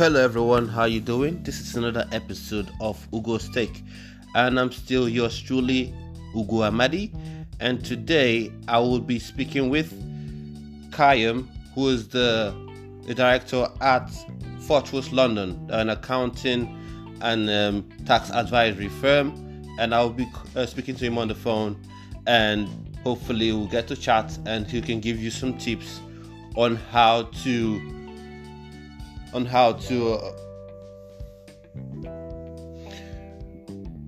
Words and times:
Hello 0.00 0.18
everyone, 0.18 0.66
how 0.66 0.86
you 0.86 0.98
doing? 0.98 1.42
This 1.42 1.60
is 1.60 1.76
another 1.76 2.08
episode 2.10 2.70
of 2.80 3.06
Ugo's 3.12 3.50
Take, 3.50 3.84
and 4.34 4.58
I'm 4.58 4.72
still 4.72 5.06
yours 5.06 5.38
truly, 5.38 5.94
Ugo 6.34 6.62
Amadi. 6.62 7.12
And 7.60 7.84
today 7.84 8.50
I 8.66 8.78
will 8.78 9.00
be 9.00 9.18
speaking 9.18 9.68
with 9.68 9.92
Kayam, 10.90 11.48
who 11.74 11.88
is 11.88 12.08
the, 12.08 12.54
the 13.06 13.14
director 13.14 13.68
at 13.82 14.10
Fortuous 14.60 15.12
London, 15.12 15.68
an 15.70 15.90
accounting 15.90 16.74
and 17.20 17.50
um, 17.50 17.86
tax 18.06 18.30
advisory 18.30 18.88
firm. 18.88 19.34
And 19.78 19.94
I'll 19.94 20.08
be 20.08 20.26
uh, 20.56 20.64
speaking 20.64 20.94
to 20.94 21.04
him 21.04 21.18
on 21.18 21.28
the 21.28 21.34
phone, 21.34 21.78
and 22.26 22.96
hopefully 23.04 23.52
we'll 23.52 23.66
get 23.66 23.86
to 23.88 23.96
chat, 23.96 24.38
and 24.46 24.66
he 24.66 24.80
can 24.80 25.00
give 25.00 25.18
you 25.20 25.30
some 25.30 25.58
tips 25.58 26.00
on 26.56 26.76
how 26.76 27.24
to 27.44 27.99
on 29.32 29.46
how 29.46 29.72
to 29.72 30.12
uh, 30.14 30.32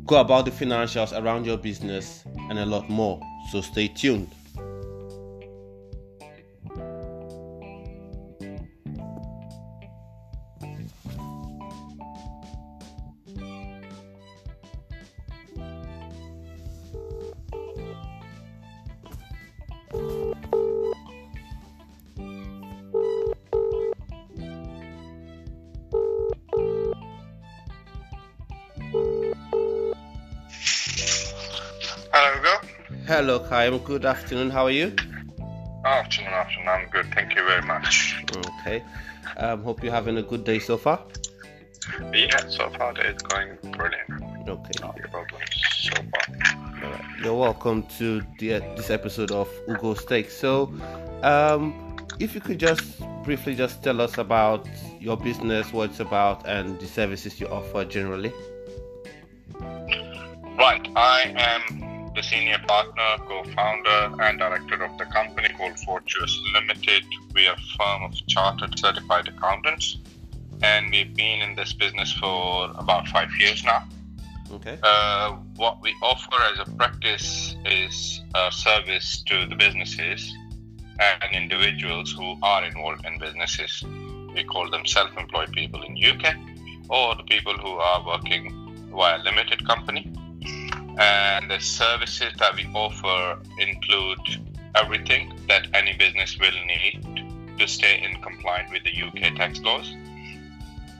go 0.06 0.16
about 0.20 0.44
the 0.44 0.50
financials 0.50 1.18
around 1.18 1.46
your 1.46 1.56
business 1.56 2.24
and 2.50 2.58
a 2.58 2.66
lot 2.66 2.88
more. 2.88 3.20
So 3.50 3.60
stay 3.60 3.88
tuned. 3.88 4.28
Hello, 33.12 33.40
Kayam. 33.40 33.84
Good 33.84 34.06
afternoon. 34.06 34.48
How 34.48 34.64
are 34.64 34.70
you? 34.70 34.96
Afternoon, 35.84 36.32
afternoon. 36.32 36.68
I'm 36.68 36.88
good. 36.88 37.12
Thank 37.14 37.34
you 37.36 37.44
very 37.44 37.60
much. 37.60 38.24
Okay. 38.34 38.82
Um, 39.36 39.62
hope 39.64 39.82
you're 39.84 39.92
having 39.92 40.16
a 40.16 40.22
good 40.22 40.44
day 40.44 40.58
so 40.58 40.78
far. 40.78 40.98
Yeah, 42.14 42.48
so 42.48 42.70
far 42.70 42.94
it's 42.96 43.22
going 43.24 43.58
brilliant. 43.76 44.48
Okay. 44.48 44.70
No 44.80 44.94
problems 45.10 45.50
so 45.82 45.92
far. 45.92 46.90
Right. 46.90 47.04
You're 47.22 47.34
welcome 47.34 47.82
to 47.98 48.22
the, 48.38 48.60
this 48.76 48.88
episode 48.88 49.30
of 49.30 49.46
Ugo's 49.68 50.06
Take. 50.06 50.30
So, 50.30 50.72
um, 51.22 51.98
if 52.18 52.34
you 52.34 52.40
could 52.40 52.58
just 52.58 53.02
briefly 53.24 53.54
just 53.54 53.82
tell 53.82 54.00
us 54.00 54.16
about 54.16 54.66
your 55.00 55.18
business, 55.18 55.70
what 55.70 55.90
it's 55.90 56.00
about, 56.00 56.48
and 56.48 56.80
the 56.80 56.86
services 56.86 57.38
you 57.38 57.48
offer 57.48 57.84
generally. 57.84 58.32
Right, 60.58 60.86
I 60.96 61.34
am 61.36 61.61
senior 62.32 62.58
partner, 62.66 63.10
co-founder, 63.28 64.22
and 64.22 64.38
director 64.38 64.82
of 64.82 64.96
the 64.96 65.04
company 65.04 65.50
called 65.58 65.78
Fortuous 65.80 66.40
Limited. 66.54 67.04
We 67.34 67.46
are 67.46 67.54
a 67.54 67.76
firm 67.76 68.04
of 68.04 68.14
chartered 68.26 68.78
certified 68.78 69.28
accountants, 69.28 69.98
and 70.62 70.90
we've 70.90 71.14
been 71.14 71.42
in 71.42 71.54
this 71.54 71.74
business 71.74 72.10
for 72.14 72.70
about 72.78 73.06
five 73.08 73.28
years 73.38 73.62
now. 73.64 73.86
Okay. 74.50 74.78
Uh, 74.82 75.32
what 75.56 75.82
we 75.82 75.94
offer 76.02 76.40
as 76.52 76.66
a 76.66 76.70
practice 76.76 77.54
is 77.66 78.22
a 78.34 78.50
service 78.50 79.22
to 79.24 79.46
the 79.46 79.56
businesses 79.56 80.34
and 80.98 81.34
individuals 81.34 82.12
who 82.12 82.38
are 82.42 82.64
involved 82.64 83.04
in 83.04 83.18
businesses. 83.18 83.84
We 84.34 84.44
call 84.44 84.70
them 84.70 84.86
self-employed 84.86 85.52
people 85.52 85.82
in 85.82 86.02
UK, 86.02 86.34
or 86.88 87.14
the 87.14 87.24
people 87.24 87.52
who 87.58 87.72
are 87.72 88.06
working 88.06 88.90
via 88.90 89.18
limited 89.22 89.66
company. 89.66 90.10
And 90.98 91.50
the 91.50 91.58
services 91.60 92.32
that 92.38 92.54
we 92.54 92.66
offer 92.74 93.40
include 93.58 94.18
everything 94.74 95.32
that 95.48 95.66
any 95.74 95.96
business 95.96 96.38
will 96.38 96.52
need 96.66 97.58
to 97.58 97.66
stay 97.66 98.02
in 98.02 98.20
compliance 98.22 98.70
with 98.72 98.82
the 98.84 99.02
UK 99.02 99.34
tax 99.36 99.60
laws. 99.60 99.90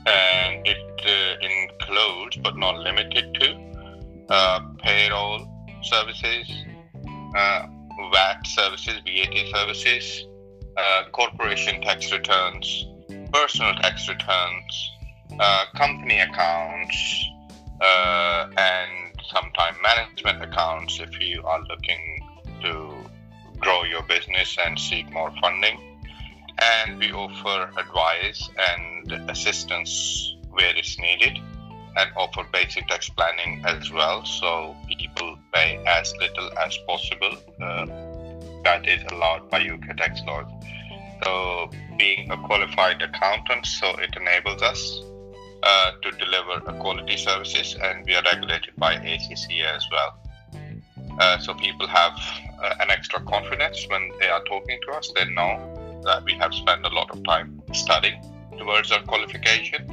And 0.05 0.67
it 0.67 1.01
uh, 1.07 1.47
includes, 1.47 2.37
but 2.39 2.57
not 2.57 2.79
limited 2.79 3.35
to, 3.35 4.27
uh, 4.29 4.61
payroll 4.79 5.49
services, 5.83 6.51
uh, 7.37 7.67
VAT 8.13 8.47
services, 8.47 8.95
VAT 9.07 9.47
services, 9.55 10.27
uh, 10.77 11.05
corporation 11.13 11.81
tax 11.83 12.13
returns, 12.13 12.87
personal 13.33 13.75
tax 13.75 14.09
returns, 14.09 14.93
uh, 15.39 15.65
company 15.75 16.19
accounts, 16.21 17.25
uh, 17.81 18.49
and 19.23 19.43
sometimes 19.43 19.77
management 19.83 20.43
accounts 20.43 21.01
if 21.01 21.21
you 21.21 21.43
are 21.45 21.63
looking 21.65 22.25
to 22.63 22.95
grow 23.59 23.85
your 23.85 24.03
business 24.03 24.57
and 24.65 24.79
seek 24.79 25.11
more 25.13 25.33
funding. 25.41 25.79
And 26.59 26.99
we 26.99 27.13
offer 27.13 27.71
advice 27.79 28.49
and 28.59 29.31
assistance 29.31 30.37
where 30.51 30.75
it's 30.77 30.99
needed 30.99 31.39
and 31.97 32.11
offer 32.17 32.45
basic 32.53 32.87
tax 32.89 33.09
planning 33.11 33.63
as 33.67 33.91
well 33.91 34.25
so 34.25 34.77
people 34.89 35.39
pay 35.53 35.83
as 35.87 36.15
little 36.19 36.51
as 36.59 36.77
possible. 36.87 37.37
Uh, 37.61 37.87
that 38.65 38.89
is 38.89 39.03
allowed 39.11 39.51
by 39.51 39.61
UK 39.61 39.97
tax 39.97 40.21
laws. 40.27 40.47
So, 41.25 41.71
being 41.99 42.31
a 42.31 42.37
qualified 42.37 43.03
accountant, 43.03 43.67
so 43.67 43.91
it 43.97 44.15
enables 44.17 44.63
us 44.63 45.01
uh, 45.63 45.93
to 46.03 46.11
deliver 46.13 46.61
quality 46.81 47.17
services, 47.17 47.77
and 47.83 48.05
we 48.07 48.15
are 48.15 48.23
regulated 48.33 48.75
by 48.77 48.97
ACCA 48.97 49.77
as 49.77 49.87
well. 49.91 50.19
Uh, 51.21 51.39
so 51.39 51.55
people 51.55 51.87
have 51.87 52.19
uh, 52.63 52.75
an 52.81 52.91
extra 52.91 53.21
confidence 53.21 53.87
when 53.89 54.11
they 54.19 54.29
are 54.29 54.43
talking 54.45 54.79
to 54.87 54.93
us. 54.93 55.13
They 55.15 55.25
know 55.27 56.01
that 56.05 56.25
we 56.25 56.33
have 56.35 56.55
spent 56.55 56.85
a 56.85 56.89
lot 56.89 57.11
of 57.11 57.23
time 57.25 57.63
studying 57.73 58.21
towards 58.59 58.91
our 58.91 59.03
qualification, 59.03 59.89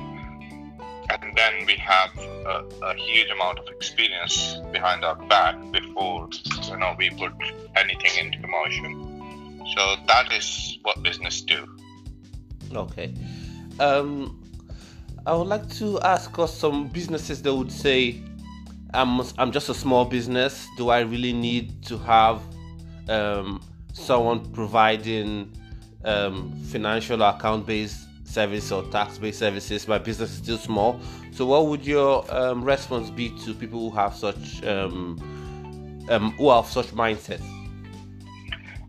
and 1.09 1.37
then 1.37 1.65
we 1.65 1.75
have 1.75 2.17
a, 2.17 2.63
a 2.83 2.95
huge 2.95 3.29
amount 3.29 3.59
of 3.59 3.67
experience 3.67 4.57
behind 4.71 5.03
our 5.03 5.15
back 5.27 5.55
before 5.71 6.29
you 6.63 6.77
know 6.77 6.95
we 6.97 7.09
put 7.11 7.33
anything 7.75 8.25
into 8.25 8.47
motion. 8.47 9.05
So 9.75 9.95
that 10.07 10.31
is 10.31 10.79
what 10.83 11.03
business 11.03 11.41
do. 11.41 11.67
Okay. 12.73 13.13
Um, 13.79 14.38
I 15.29 15.33
would 15.35 15.45
like 15.45 15.69
to 15.75 15.99
ask 15.99 16.39
us 16.39 16.57
some 16.57 16.87
businesses 16.87 17.39
that 17.43 17.53
would 17.53 17.71
say, 17.71 18.19
I'm, 18.95 19.21
I'm 19.37 19.51
just 19.51 19.69
a 19.69 19.75
small 19.75 20.03
business. 20.03 20.67
Do 20.75 20.89
I 20.89 21.01
really 21.01 21.33
need 21.33 21.83
to 21.83 21.99
have 21.99 22.41
um, 23.07 23.61
someone 23.93 24.51
providing 24.53 25.55
um, 26.03 26.51
financial 26.63 27.21
account 27.21 27.67
based 27.67 28.07
service 28.23 28.71
or 28.71 28.81
tax 28.85 29.19
based 29.19 29.37
services? 29.37 29.87
My 29.87 29.99
business 29.99 30.31
is 30.31 30.37
still 30.37 30.57
small. 30.57 30.99
So, 31.31 31.45
what 31.45 31.67
would 31.67 31.85
your 31.85 32.25
um, 32.35 32.63
response 32.63 33.11
be 33.11 33.29
to 33.45 33.53
people 33.53 33.91
who 33.91 33.95
have 33.95 34.15
such 34.15 34.63
um, 34.63 36.07
um, 36.09 36.31
who 36.39 36.49
have 36.49 36.65
such 36.65 36.87
mindsets? 36.87 37.45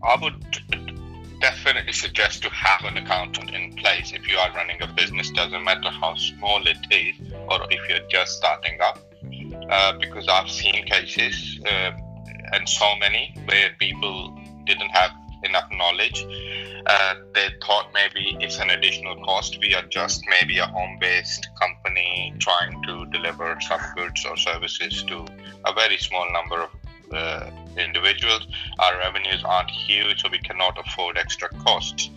I 0.02 0.16
would 0.22 0.49
definitely 1.40 1.92
suggest 1.92 2.42
to 2.42 2.50
have 2.50 2.84
an 2.84 2.96
accountant 2.96 3.50
in 3.50 3.74
place. 3.74 4.12
If 4.12 4.30
you 4.30 4.36
are 4.38 4.52
running 4.52 4.80
a 4.82 4.86
business 4.86 5.30
doesn't 5.30 5.64
matter 5.64 5.90
how 5.90 6.14
small 6.14 6.66
it 6.66 6.78
is 6.90 7.16
or 7.48 7.66
if 7.70 7.80
you're 7.88 8.06
just 8.08 8.36
starting 8.36 8.78
up. 8.80 8.98
Uh, 9.70 9.92
because 10.00 10.26
i've 10.28 10.50
seen 10.50 10.84
cases 10.86 11.60
uh, 11.66 11.92
and 12.52 12.68
so 12.68 12.96
many 12.96 13.34
where 13.44 13.70
people 13.78 14.36
didn't 14.64 14.88
have 14.90 15.10
enough 15.44 15.68
knowledge. 15.72 16.26
Uh, 16.86 17.14
they 17.34 17.48
thought 17.64 17.88
maybe 17.94 18.36
it's 18.40 18.58
an 18.58 18.70
additional 18.70 19.16
cost. 19.24 19.58
We 19.60 19.74
are 19.74 19.82
just 19.82 20.22
maybe 20.28 20.58
a 20.58 20.66
home-based 20.66 21.48
company 21.60 22.34
trying 22.38 22.82
to 22.84 23.06
deliver 23.06 23.56
some 23.60 23.80
goods 23.96 24.24
or 24.24 24.36
services 24.36 25.02
to 25.04 25.26
a 25.66 25.72
very 25.74 25.98
small 25.98 26.26
number 26.32 26.62
of 26.62 26.70
uh, 27.12 27.50
individuals. 27.76 28.46
Our 28.78 28.98
revenues 28.98 29.42
aren't 29.44 29.70
huge, 29.70 30.22
so 30.22 30.28
we 30.30 30.38
cannot 30.38 30.78
afford 30.78 31.18
extra 31.18 31.48
costs. 31.48 32.10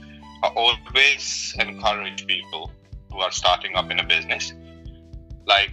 I 0.43 0.47
always 0.47 1.55
encourage 1.59 2.27
people 2.27 2.71
who 3.11 3.19
are 3.19 3.31
starting 3.31 3.75
up 3.75 3.91
in 3.91 3.99
a 3.99 4.03
business, 4.03 4.53
like 5.45 5.71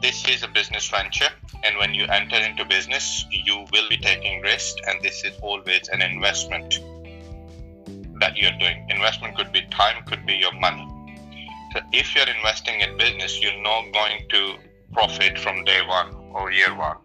this 0.00 0.26
is 0.28 0.42
a 0.42 0.48
business 0.48 0.88
venture, 0.88 1.30
and 1.64 1.76
when 1.76 1.94
you 1.94 2.04
enter 2.04 2.36
into 2.36 2.64
business, 2.64 3.26
you 3.30 3.64
will 3.72 3.88
be 3.88 3.96
taking 3.96 4.40
risk, 4.42 4.76
and 4.86 5.02
this 5.02 5.24
is 5.24 5.36
always 5.42 5.88
an 5.88 6.02
investment 6.02 6.80
that 8.20 8.36
you're 8.36 8.56
doing. 8.58 8.86
Investment 8.90 9.36
could 9.36 9.52
be 9.52 9.62
time, 9.70 10.04
could 10.04 10.24
be 10.24 10.34
your 10.34 10.52
money. 10.52 10.86
So 11.72 11.80
if 11.92 12.14
you're 12.14 12.28
investing 12.28 12.80
in 12.80 12.96
business, 12.96 13.40
you're 13.42 13.60
not 13.62 13.92
going 13.92 14.26
to 14.30 14.54
profit 14.92 15.38
from 15.38 15.64
day 15.64 15.80
one 15.86 16.14
or 16.32 16.50
year 16.50 16.74
one 16.76 16.96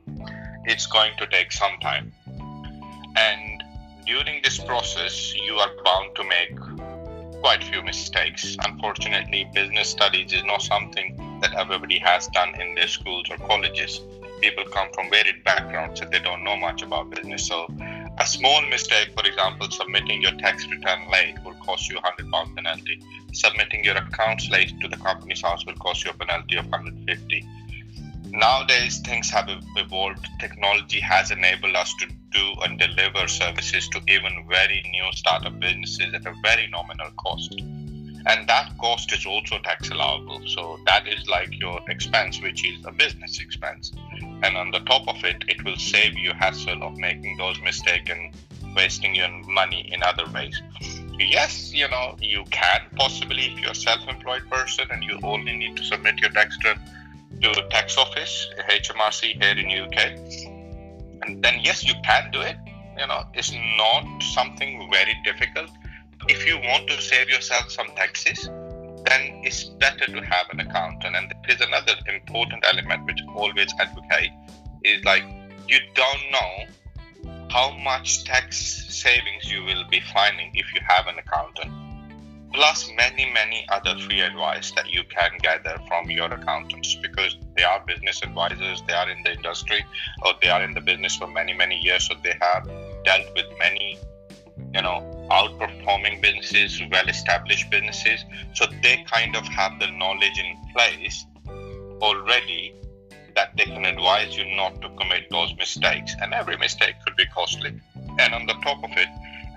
it's 0.66 0.86
going 0.88 1.12
to 1.18 1.28
take 1.28 1.52
some 1.52 1.78
time. 1.82 2.12
And 3.16 3.64
during 4.06 4.42
this 4.44 4.60
process, 4.60 5.34
you 5.36 5.56
are 5.56 5.72
bound 5.84 6.16
to 6.16 6.24
make 6.24 6.58
quite 7.42 7.64
few 7.64 7.82
mistakes. 7.82 8.58
Unfortunately, 8.66 9.50
business 9.54 9.90
studies 9.90 10.34
is 10.34 10.44
not 10.46 10.62
something 10.62 11.40
that 11.42 11.54
everybody 11.56 12.00
has 12.00 12.28
done 12.28 12.60
in 12.60 12.76
their 12.76 12.88
schools 12.88 13.26
or 13.30 13.38
colleges. 13.38 14.02
People 14.42 14.64
come 14.72 14.88
from 14.94 15.10
varied 15.10 15.44
backgrounds 15.44 16.02
and 16.02 16.12
they 16.12 16.20
don't 16.20 16.44
know 16.44 16.56
much 16.56 16.82
about 16.82 17.10
business. 17.10 17.48
So, 17.48 17.68
a 18.18 18.26
small 18.26 18.62
mistake, 18.70 19.10
for 19.18 19.26
example, 19.28 19.70
submitting 19.72 20.22
your 20.22 20.34
tax 20.34 20.68
return 20.68 21.10
late 21.12 21.36
will 21.44 21.56
cost 21.56 21.90
you 21.90 21.98
a 21.98 22.02
hundred 22.02 22.32
pound 22.32 22.56
penalty. 22.56 23.02
Submitting 23.34 23.84
your 23.84 23.98
accounts 23.98 24.50
late 24.50 24.74
to 24.82 24.88
the 24.88 24.98
company's 24.98 25.42
house 25.42 25.66
will 25.66 25.76
cost 25.76 26.06
you 26.06 26.12
a 26.12 26.14
penalty 26.14 26.58
of 26.58 26.66
150 26.68 27.46
nowadays 28.34 29.00
things 29.00 29.30
have 29.30 29.48
evolved. 29.78 30.28
Technology 30.40 31.00
has 31.00 31.32
enabled 31.32 31.76
us 31.76 31.94
to 32.00 32.08
do 32.32 32.54
and 32.64 32.80
deliver 32.80 33.28
services 33.28 33.88
to 33.90 34.02
even 34.08 34.46
very 34.50 34.84
new 34.92 35.06
startup 35.14 35.60
businesses 35.60 36.14
at 36.14 36.26
a 36.26 36.34
very 36.42 36.68
nominal 36.68 37.12
cost. 37.12 37.54
And 38.26 38.48
that 38.48 38.76
cost 38.80 39.14
is 39.14 39.26
also 39.26 39.60
tax 39.60 39.90
allowable. 39.90 40.42
So 40.48 40.80
that 40.88 41.08
is 41.08 41.28
like 41.28 41.60
your 41.60 41.80
expense 41.90 42.42
which 42.42 42.66
is 42.66 42.84
a 42.86 42.92
business 42.92 43.40
expense. 43.40 43.92
And 44.22 44.58
on 44.58 44.72
the 44.72 44.80
top 44.80 45.08
of 45.08 45.24
it 45.24 45.44
it 45.48 45.64
will 45.64 45.78
save 45.78 46.18
you 46.18 46.34
hassle 46.34 46.82
of 46.84 46.98
making 46.98 47.38
those 47.38 47.60
mistakes 47.62 48.10
and 48.10 48.34
wasting 48.76 49.14
your 49.14 49.30
money 49.46 49.92
in 49.94 50.02
other 50.02 50.26
ways. 50.34 50.60
Yes 51.20 51.72
you 51.72 51.88
know 51.88 52.16
you 52.20 52.46
can 52.50 52.82
possibly 52.96 53.46
if 53.46 53.60
you're 53.60 53.72
a 53.72 53.76
self-employed 53.76 54.50
person 54.50 54.88
and 54.90 55.04
you 55.04 55.20
only 55.22 55.56
need 55.56 55.78
to 55.78 55.84
submit 55.84 56.18
your 56.18 56.32
tax 56.32 56.58
return 56.58 56.82
to 57.44 57.68
tax 57.70 57.98
office, 57.98 58.48
HMRC 58.70 59.42
here 59.42 59.58
in 59.58 59.68
UK, 59.70 59.98
and 61.24 61.44
then 61.44 61.60
yes, 61.62 61.84
you 61.84 61.94
can 62.04 62.32
do 62.32 62.40
it. 62.42 62.56
You 62.98 63.08
know, 63.08 63.24
it's 63.34 63.52
not 63.78 64.06
something 64.34 64.90
very 64.92 65.16
difficult. 65.26 65.70
If 66.30 66.48
you 66.48 66.58
want 66.58 66.88
to 66.88 67.02
save 67.02 67.30
yourself 67.30 67.70
some 67.70 67.88
taxes, 67.96 68.46
then 69.06 69.42
it's 69.44 69.66
better 69.66 70.06
to 70.06 70.22
have 70.22 70.48
an 70.52 70.62
accountant. 70.62 71.16
And 71.16 71.30
there 71.30 71.56
is 71.56 71.62
another 71.62 71.94
important 72.08 72.64
element 72.66 73.06
which 73.06 73.20
I 73.28 73.34
always 73.34 73.74
advocate 73.80 74.32
is 74.84 75.04
like 75.04 75.24
you 75.68 75.80
don't 75.96 76.32
know 76.32 76.66
how 77.50 77.76
much 77.78 78.24
tax 78.24 78.58
savings 78.90 79.52
you 79.52 79.64
will 79.64 79.84
be 79.90 80.00
finding 80.00 80.52
if 80.56 80.74
you 80.74 80.82
have 80.88 81.08
an 81.08 81.16
accountant 81.20 81.72
plus 82.54 82.90
many 82.96 83.32
many 83.32 83.66
other 83.70 83.98
free 84.00 84.22
advice 84.22 84.72
that 84.72 84.90
you 84.92 85.04
can 85.06 85.32
gather 85.42 85.78
from 85.88 86.10
your 86.10 86.32
accountants 86.32 86.96
because 86.96 87.38
they 87.56 87.64
are 87.64 87.84
business 87.86 88.22
advisors 88.24 88.82
they 88.88 88.94
are 88.94 89.10
in 89.10 89.22
the 89.24 89.34
industry 89.34 89.84
or 90.24 90.34
they 90.42 90.50
are 90.50 90.64
in 90.64 90.74
the 90.74 90.82
business 90.82 91.16
for 91.16 91.28
many 91.28 91.54
many 91.54 91.78
years 91.80 92.08
so 92.08 92.14
they 92.24 92.36
have 92.42 92.70
dealt 93.04 93.26
with 93.36 93.46
many 93.60 93.98
you 94.74 94.82
know 94.82 95.00
outperforming 95.32 96.22
businesses 96.22 96.82
well 96.92 97.08
established 97.08 97.70
businesses 97.70 98.24
so 98.54 98.66
they 98.82 99.04
kind 99.10 99.36
of 99.36 99.46
have 99.48 99.80
the 99.80 99.88
knowledge 99.92 100.40
in 100.40 100.56
place 100.74 101.26
already 102.02 102.76
that 103.36 103.56
they 103.58 103.66
can 103.66 103.86
advise 103.86 104.36
you 104.38 104.46
not 104.56 104.82
to 104.82 104.90
commit 104.90 105.30
those 105.30 105.56
mistakes 105.58 106.16
and 106.22 106.34
every 106.34 106.58
mistake 106.58 106.96
could 107.06 107.16
be 107.16 107.26
costly. 107.28 107.74
And 108.20 108.34
on 108.34 108.46
the 108.46 108.54
top 108.64 108.84
of 108.84 108.92
it 108.92 109.08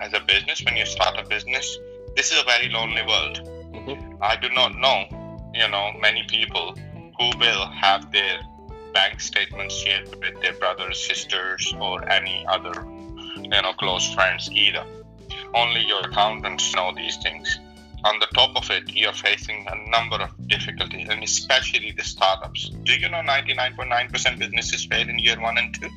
as 0.01 0.13
a 0.13 0.19
business 0.21 0.63
when 0.65 0.77
you 0.77 0.85
start 0.85 1.15
a 1.17 1.27
business 1.27 1.77
this 2.17 2.31
is 2.31 2.41
a 2.41 2.45
very 2.45 2.67
lonely 2.69 3.03
world. 3.03 3.39
Mm-hmm. 3.71 4.23
I 4.23 4.35
do 4.37 4.49
not 4.49 4.75
know, 4.75 5.05
you 5.53 5.69
know, 5.69 5.91
many 6.01 6.23
people 6.23 6.75
who 7.17 7.29
will 7.37 7.67
have 7.67 8.11
their 8.11 8.39
bank 8.91 9.21
statements 9.21 9.75
shared 9.75 10.09
with 10.19 10.41
their 10.41 10.53
brothers, 10.53 11.07
sisters, 11.07 11.71
or 11.79 12.09
any 12.09 12.43
other, 12.49 12.73
you 13.35 13.49
know, 13.49 13.71
close 13.77 14.11
friends 14.15 14.49
either. 14.51 14.83
Only 15.53 15.85
your 15.85 16.01
accountants 16.01 16.73
know 16.73 16.91
these 16.95 17.17
things. 17.17 17.59
On 18.03 18.17
the 18.19 18.27
top 18.33 18.55
of 18.55 18.69
it, 18.71 18.91
you're 18.95 19.13
facing 19.13 19.67
a 19.69 19.89
number 19.91 20.15
of 20.15 20.31
difficulties, 20.47 21.09
and 21.09 21.23
especially 21.23 21.91
the 21.91 22.03
startups. 22.03 22.69
Do 22.69 22.93
you 22.93 23.09
know 23.09 23.21
99.9% 23.21 24.39
businesses 24.39 24.85
fail 24.85 25.07
in 25.07 25.19
year 25.19 25.39
one 25.39 25.59
and 25.59 25.73
two? 25.75 25.89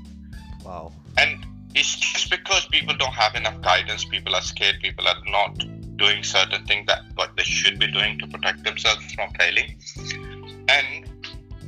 Wow. 0.67 0.93
And 1.17 1.47
it's 1.75 1.97
just 1.97 2.31
because 2.31 2.67
people 2.67 2.95
don't 2.99 3.15
have 3.15 3.35
enough 3.37 3.63
guidance, 3.63 4.05
people 4.05 4.35
are 4.35 4.43
scared, 4.43 4.81
people 4.81 5.09
are 5.09 5.23
not 5.27 5.65
doing 6.00 6.23
certain 6.25 6.64
things 6.64 6.87
that 6.87 7.02
what 7.14 7.37
they 7.37 7.44
should 7.44 7.79
be 7.79 7.87
doing 7.99 8.19
to 8.19 8.26
protect 8.26 8.64
themselves 8.64 9.05
from 9.12 9.31
failing. 9.38 9.76
And 10.69 11.06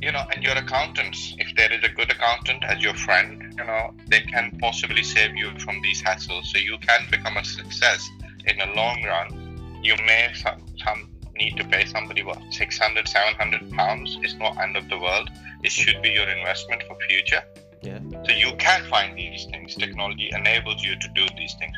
you 0.01 0.11
know, 0.11 0.25
and 0.33 0.43
your 0.43 0.57
accountants, 0.57 1.33
if 1.37 1.55
there 1.55 1.71
is 1.71 1.81
a 1.83 1.89
good 1.89 2.11
accountant 2.11 2.65
as 2.65 2.83
your 2.83 2.93
friend, 2.93 3.41
you 3.57 3.63
know, 3.63 3.93
they 4.07 4.19
can 4.19 4.57
possibly 4.59 5.01
save 5.01 5.33
you 5.37 5.57
from 5.59 5.81
these 5.81 6.01
hassles. 6.03 6.45
So 6.47 6.57
you 6.57 6.77
can 6.79 7.07
become 7.09 7.37
a 7.37 7.45
success 7.45 8.05
in 8.45 8.57
the 8.57 8.65
long 8.75 9.01
run. 9.03 9.79
You 9.81 9.95
may 10.05 10.33
some, 10.33 10.61
some 10.83 11.13
need 11.35 11.57
to 11.57 11.63
pay 11.65 11.85
somebody 11.85 12.23
what 12.23 12.39
600 12.51 13.07
700 13.07 13.71
pounds 13.71 14.17
it's 14.21 14.35
not 14.35 14.57
end 14.61 14.77
of 14.77 14.87
the 14.89 14.97
world 14.97 15.29
it 15.63 15.71
should 15.71 16.01
be 16.01 16.09
your 16.09 16.29
investment 16.29 16.83
for 16.83 16.95
future 17.09 17.41
yeah 17.81 17.99
so 18.25 18.31
you 18.31 18.51
can 18.57 18.83
find 18.89 19.17
these 19.17 19.45
things 19.45 19.75
technology 19.75 20.29
enables 20.31 20.83
you 20.83 20.95
to 20.95 21.07
do 21.15 21.25
these 21.37 21.55
things 21.55 21.75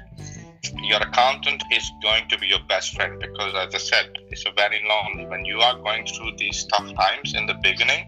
your 0.83 1.01
accountant 1.01 1.63
is 1.71 1.89
going 2.01 2.27
to 2.29 2.37
be 2.37 2.47
your 2.47 2.63
best 2.67 2.95
friend 2.95 3.19
because, 3.19 3.53
as 3.55 3.73
I 3.73 3.77
said, 3.77 4.09
it's 4.29 4.45
a 4.45 4.51
very 4.51 4.81
lonely. 4.87 5.25
When 5.25 5.45
you 5.45 5.59
are 5.59 5.77
going 5.79 6.05
through 6.05 6.31
these 6.37 6.65
tough 6.65 6.93
times 6.93 7.33
in 7.33 7.45
the 7.45 7.55
beginning, 7.55 8.07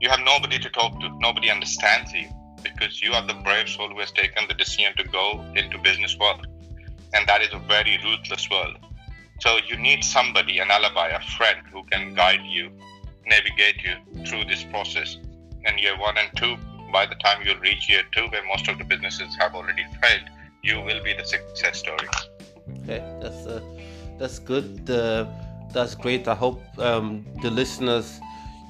you 0.00 0.08
have 0.10 0.20
nobody 0.20 0.58
to 0.58 0.70
talk 0.70 0.98
to. 1.00 1.08
Nobody 1.20 1.50
understands 1.50 2.12
you 2.12 2.28
because 2.62 3.02
you 3.02 3.12
are 3.12 3.26
the 3.26 3.34
brave 3.44 3.68
soul 3.68 3.88
who 3.88 4.00
has 4.00 4.10
taken 4.12 4.44
the 4.48 4.54
decision 4.54 4.92
to 4.96 5.04
go 5.04 5.44
into 5.54 5.78
business 5.78 6.16
world, 6.18 6.46
and 7.14 7.26
that 7.26 7.42
is 7.42 7.52
a 7.52 7.58
very 7.58 7.98
ruthless 8.04 8.48
world. 8.50 8.76
So 9.40 9.58
you 9.68 9.76
need 9.76 10.04
somebody, 10.04 10.58
an 10.58 10.70
alibi, 10.70 11.08
a 11.08 11.20
friend 11.20 11.58
who 11.72 11.84
can 11.84 12.14
guide 12.14 12.44
you, 12.44 12.70
navigate 13.26 13.82
you 13.82 14.24
through 14.24 14.44
this 14.44 14.64
process. 14.64 15.18
And 15.66 15.78
year 15.80 15.98
one 15.98 16.16
and 16.18 16.30
two, 16.36 16.56
by 16.92 17.06
the 17.06 17.16
time 17.16 17.46
you 17.46 17.58
reach 17.60 17.88
year 17.88 18.02
two, 18.12 18.26
where 18.28 18.46
most 18.46 18.68
of 18.68 18.78
the 18.78 18.84
businesses 18.84 19.36
have 19.40 19.54
already 19.54 19.84
failed, 20.02 20.28
you 20.64 20.80
will 20.80 21.02
be 21.04 21.12
the 21.12 21.24
success 21.24 21.78
story. 21.78 22.08
Okay, 22.82 23.04
that's 23.20 23.46
uh, 23.46 23.60
that's 24.18 24.38
good. 24.38 24.88
Uh, 24.88 25.26
that's 25.72 25.94
great. 25.94 26.26
I 26.26 26.34
hope 26.34 26.62
um, 26.78 27.26
the 27.42 27.50
listeners 27.50 28.20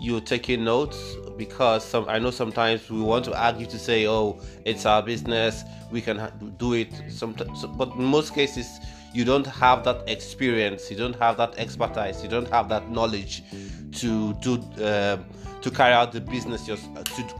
you're 0.00 0.20
taking 0.20 0.64
notes 0.64 0.98
because 1.38 1.84
some 1.84 2.04
I 2.08 2.18
know 2.18 2.30
sometimes 2.30 2.90
we 2.90 3.00
want 3.00 3.24
to 3.26 3.40
argue 3.40 3.66
to 3.66 3.78
say, 3.78 4.08
oh, 4.08 4.40
it's 4.64 4.86
our 4.86 5.02
business, 5.02 5.62
we 5.92 6.00
can 6.00 6.18
ha- 6.18 6.32
do 6.58 6.74
it. 6.74 6.92
Sometimes, 7.08 7.64
but 7.64 7.92
in 7.94 8.04
most 8.04 8.34
cases, 8.34 8.80
you 9.12 9.24
don't 9.24 9.46
have 9.46 9.84
that 9.84 10.02
experience, 10.08 10.90
you 10.90 10.96
don't 10.96 11.16
have 11.16 11.36
that 11.36 11.54
expertise, 11.58 12.22
you 12.24 12.28
don't 12.28 12.50
have 12.50 12.68
that 12.70 12.90
knowledge 12.90 13.44
to 13.92 14.34
do 14.34 14.54
um, 14.84 15.24
to 15.62 15.70
carry 15.70 15.94
out 15.94 16.12
the 16.12 16.20
business 16.20 16.66
to 16.66 16.76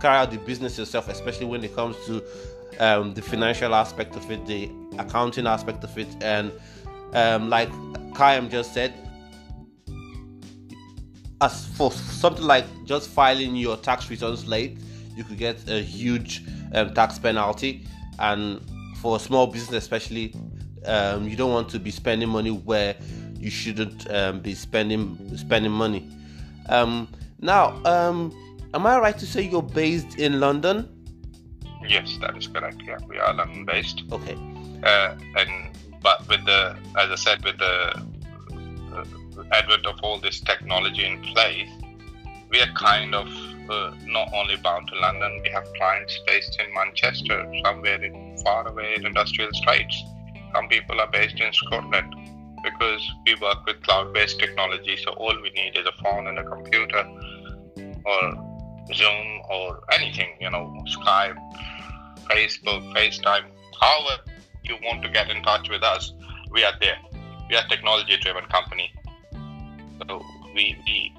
carry 0.00 0.16
out 0.16 0.30
the 0.30 0.38
business 0.38 0.78
yourself, 0.78 1.08
especially 1.08 1.46
when 1.46 1.62
it 1.64 1.74
comes 1.74 1.96
to 2.06 2.22
um, 2.80 3.14
the 3.14 3.22
financial 3.22 3.74
aspect 3.74 4.16
of 4.16 4.30
it, 4.30 4.44
the 4.46 4.70
accounting 4.98 5.46
aspect 5.46 5.84
of 5.84 5.96
it, 5.98 6.08
and 6.22 6.52
um, 7.12 7.48
like 7.48 7.70
Kayam 8.12 8.50
just 8.50 8.74
said, 8.74 8.92
as 11.40 11.66
for 11.76 11.92
something 11.92 12.44
like 12.44 12.64
just 12.84 13.10
filing 13.10 13.56
your 13.56 13.76
tax 13.76 14.08
returns 14.10 14.46
late, 14.46 14.78
you 15.16 15.24
could 15.24 15.38
get 15.38 15.68
a 15.68 15.80
huge 15.80 16.42
um, 16.74 16.94
tax 16.94 17.18
penalty, 17.18 17.86
and 18.18 18.60
for 18.98 19.16
a 19.16 19.20
small 19.20 19.46
business 19.46 19.84
especially, 19.84 20.34
um, 20.86 21.28
you 21.28 21.36
don't 21.36 21.52
want 21.52 21.68
to 21.68 21.78
be 21.78 21.90
spending 21.90 22.28
money 22.28 22.50
where 22.50 22.96
you 23.38 23.50
shouldn't 23.50 24.10
um, 24.10 24.40
be 24.40 24.54
spending 24.54 25.36
spending 25.36 25.72
money. 25.72 26.08
Um, 26.68 27.08
now, 27.40 27.80
um, 27.84 28.32
am 28.72 28.86
I 28.86 28.98
right 28.98 29.18
to 29.18 29.26
say 29.26 29.42
you're 29.42 29.62
based 29.62 30.18
in 30.18 30.40
London? 30.40 30.88
Yes, 31.88 32.18
that 32.20 32.36
is 32.36 32.46
correct. 32.46 32.82
Yeah, 32.86 32.98
we 33.08 33.18
are 33.18 33.34
London 33.34 33.64
based. 33.64 34.02
Okay. 34.10 34.36
Uh, 34.82 35.16
and 35.36 35.76
but 36.02 36.28
with 36.28 36.44
the, 36.44 36.76
as 36.98 37.10
I 37.10 37.14
said, 37.14 37.44
with 37.44 37.58
the 37.58 38.02
uh, 38.94 39.04
advent 39.52 39.86
of 39.86 39.98
all 40.02 40.18
this 40.20 40.40
technology 40.40 41.04
in 41.06 41.22
place, 41.22 41.70
we 42.50 42.60
are 42.60 42.72
kind 42.74 43.14
of 43.14 43.26
uh, 43.70 43.94
not 44.04 44.28
only 44.34 44.56
bound 44.56 44.88
to 44.88 44.98
London. 44.98 45.40
We 45.42 45.50
have 45.50 45.64
clients 45.76 46.18
based 46.26 46.60
in 46.60 46.72
Manchester, 46.74 47.50
somewhere 47.64 48.02
in 48.02 48.36
far 48.44 48.68
away 48.68 48.94
in 48.96 49.06
industrial 49.06 49.50
sites. 49.64 50.02
Some 50.54 50.68
people 50.68 51.00
are 51.00 51.10
based 51.10 51.40
in 51.40 51.52
Scotland 51.52 52.14
because 52.62 53.02
we 53.26 53.34
work 53.36 53.64
with 53.66 53.82
cloud-based 53.82 54.38
technology. 54.38 54.96
So 55.04 55.12
all 55.12 55.34
we 55.42 55.50
need 55.50 55.76
is 55.76 55.86
a 55.86 56.02
phone 56.02 56.26
and 56.26 56.38
a 56.38 56.44
computer, 56.44 57.04
or 58.04 58.22
Zoom, 58.94 59.40
or 59.50 59.82
anything. 59.92 60.36
You 60.40 60.50
know, 60.50 60.72
Skype 60.86 61.38
Facebook, 62.28 62.82
FaceTime, 62.94 63.44
however 63.80 64.22
you 64.62 64.76
want 64.82 65.02
to 65.02 65.08
get 65.08 65.30
in 65.30 65.42
touch 65.42 65.68
with 65.68 65.82
us, 65.82 66.12
we 66.50 66.64
are 66.64 66.72
there. 66.80 66.98
We 67.48 67.56
are 67.56 67.64
a 67.64 67.68
technology 67.68 68.16
driven 68.16 68.44
company. 68.46 68.92
So 70.08 70.22
we, 70.54 70.76
we 70.86 71.12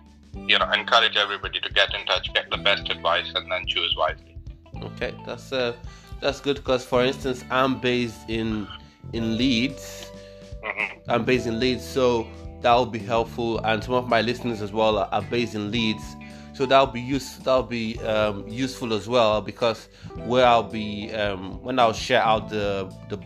you 0.48 0.58
know 0.60 0.70
encourage 0.72 1.16
everybody 1.16 1.60
to 1.60 1.70
get 1.72 1.94
in 1.94 2.06
touch, 2.06 2.34
get 2.34 2.50
the 2.50 2.58
best 2.58 2.90
advice 2.90 3.32
and 3.36 3.52
then 3.52 3.66
choose 3.68 3.96
wisely. 3.98 4.38
Okay, 4.82 5.14
that's 5.26 5.52
uh 5.52 5.74
that's 6.22 6.40
good 6.40 6.58
because 6.58 6.86
for 6.86 7.04
instance 7.04 7.44
I'm 7.50 7.80
based 7.80 8.30
in 8.30 8.68
in 9.14 9.38
Leeds. 9.38 10.12
Mm-hmm. 10.64 11.12
I'm 11.12 11.24
based 11.24 11.48
in 11.48 11.60
Leeds, 11.60 11.86
so 11.86 12.28
that 12.62 12.74
will 12.74 12.86
be 12.86 13.00
helpful. 13.00 13.60
And 13.60 13.84
some 13.84 13.94
of 13.94 14.08
my 14.08 14.22
listeners 14.22 14.62
as 14.62 14.72
well 14.72 14.98
are, 14.98 15.10
are 15.12 15.22
based 15.22 15.56
in 15.56 15.72
Leeds, 15.72 16.16
so 16.56 16.66
that'll 16.66 16.88
be 16.88 17.02
use 17.02 17.38
that'll 17.38 17.64
be 17.64 18.00
um, 18.00 18.48
useful 18.48 18.94
as 18.94 19.08
well 19.08 19.42
because 19.42 19.90
where 20.26 20.46
I'll 20.46 20.64
be 20.64 21.14
um, 21.14 21.62
when 21.62 21.80
I'll 21.80 21.94
share 21.94 22.22
out 22.22 22.50
the 22.50 22.92
the 23.10 23.18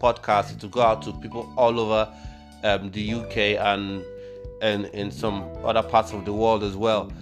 podcast 0.00 0.60
to 0.60 0.68
go 0.68 0.82
out 0.82 1.02
to 1.02 1.12
people 1.14 1.52
all 1.56 1.80
over 1.80 2.12
um, 2.62 2.90
the 2.92 3.14
UK 3.14 3.36
and 3.60 4.04
and 4.62 4.86
in 4.86 5.10
some 5.10 5.48
other 5.64 5.82
parts 5.82 6.12
of 6.12 6.24
the 6.24 6.32
world 6.32 6.62
as 6.62 6.76
well. 6.76 7.12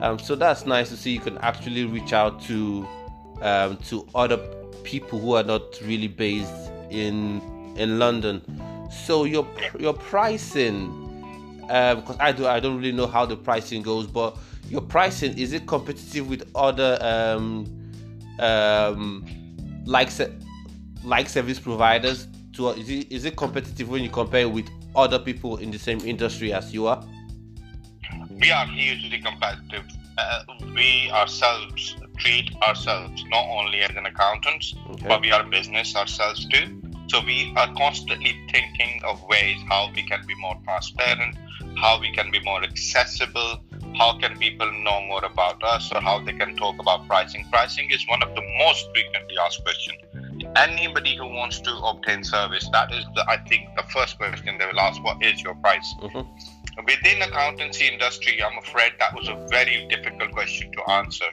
Um, 0.00 0.18
so 0.18 0.34
that's 0.34 0.66
nice 0.66 0.90
to 0.90 0.96
see. 0.96 1.12
You 1.12 1.20
can 1.20 1.38
actually 1.38 1.84
reach 1.84 2.12
out 2.12 2.42
to 2.42 2.86
um, 3.40 3.78
to 3.88 4.06
other 4.14 4.36
people 4.82 5.18
who 5.18 5.34
are 5.34 5.42
not 5.42 5.80
really 5.82 6.08
based 6.08 6.70
in 6.90 7.40
in 7.76 7.98
London. 7.98 8.42
So 8.90 9.24
your 9.24 9.46
your 9.78 9.94
pricing, 9.94 11.05
because 11.66 12.10
um, 12.10 12.16
I 12.20 12.32
do 12.32 12.46
I 12.46 12.60
don't 12.60 12.76
really 12.76 12.92
know 12.92 13.06
how 13.06 13.26
the 13.26 13.36
pricing 13.36 13.82
goes, 13.82 14.06
but 14.06 14.36
your 14.68 14.80
pricing 14.80 15.36
is 15.38 15.52
it 15.52 15.66
competitive 15.66 16.28
with 16.28 16.48
other 16.54 16.98
um, 17.00 17.66
um, 18.38 19.26
like 19.84 20.10
like 21.04 21.28
service 21.28 21.58
providers? 21.58 22.28
To 22.54 22.68
is 22.70 22.88
it 22.88 23.10
is 23.12 23.24
it 23.24 23.36
competitive 23.36 23.88
when 23.88 24.02
you 24.02 24.10
compare 24.10 24.48
with 24.48 24.68
other 24.94 25.18
people 25.18 25.56
in 25.58 25.70
the 25.70 25.78
same 25.78 26.00
industry 26.00 26.52
as 26.52 26.72
you 26.72 26.86
are? 26.86 27.04
We 28.30 28.50
are 28.50 28.66
hugely 28.66 29.20
competitive. 29.20 29.84
Uh, 30.18 30.44
we 30.74 31.10
ourselves 31.12 31.96
treat 32.18 32.54
ourselves 32.62 33.22
not 33.28 33.44
only 33.48 33.80
as 33.80 33.90
an 33.90 34.06
accountant, 34.06 34.64
okay. 34.90 35.08
but 35.08 35.20
we 35.20 35.30
are 35.32 35.44
business 35.44 35.94
ourselves 35.94 36.46
too. 36.46 36.80
So 37.08 37.20
we 37.24 37.52
are 37.56 37.72
constantly 37.74 38.36
thinking 38.50 39.00
of 39.04 39.22
ways 39.24 39.58
how 39.68 39.90
we 39.94 40.02
can 40.02 40.26
be 40.26 40.34
more 40.40 40.56
transparent, 40.64 41.36
how 41.76 42.00
we 42.00 42.10
can 42.12 42.30
be 42.32 42.40
more 42.40 42.62
accessible, 42.64 43.62
how 43.96 44.18
can 44.18 44.36
people 44.38 44.70
know 44.82 45.00
more 45.02 45.24
about 45.24 45.62
us, 45.62 45.90
or 45.92 46.00
how 46.00 46.24
they 46.24 46.32
can 46.32 46.56
talk 46.56 46.74
about 46.80 47.06
pricing. 47.06 47.46
Pricing 47.50 47.90
is 47.90 48.04
one 48.08 48.22
of 48.22 48.34
the 48.34 48.42
most 48.58 48.88
frequently 48.92 49.36
asked 49.40 49.62
questions. 49.62 49.98
Anybody 50.56 51.16
who 51.16 51.26
wants 51.26 51.60
to 51.60 51.70
obtain 51.76 52.24
service, 52.24 52.68
that 52.72 52.92
is, 52.92 53.04
the, 53.14 53.24
I 53.28 53.38
think, 53.48 53.68
the 53.76 53.84
first 53.84 54.18
question 54.18 54.58
they 54.58 54.66
will 54.66 54.80
ask: 54.80 55.02
What 55.04 55.22
is 55.22 55.40
your 55.42 55.54
price? 55.56 55.94
Mm-hmm. 56.02 56.84
Within 56.84 57.22
accountancy 57.22 57.88
industry, 57.88 58.42
I'm 58.42 58.58
afraid 58.58 58.92
that 58.98 59.14
was 59.14 59.28
a 59.28 59.46
very 59.48 59.86
difficult 59.88 60.32
question 60.32 60.72
to 60.72 60.90
answer 60.90 61.26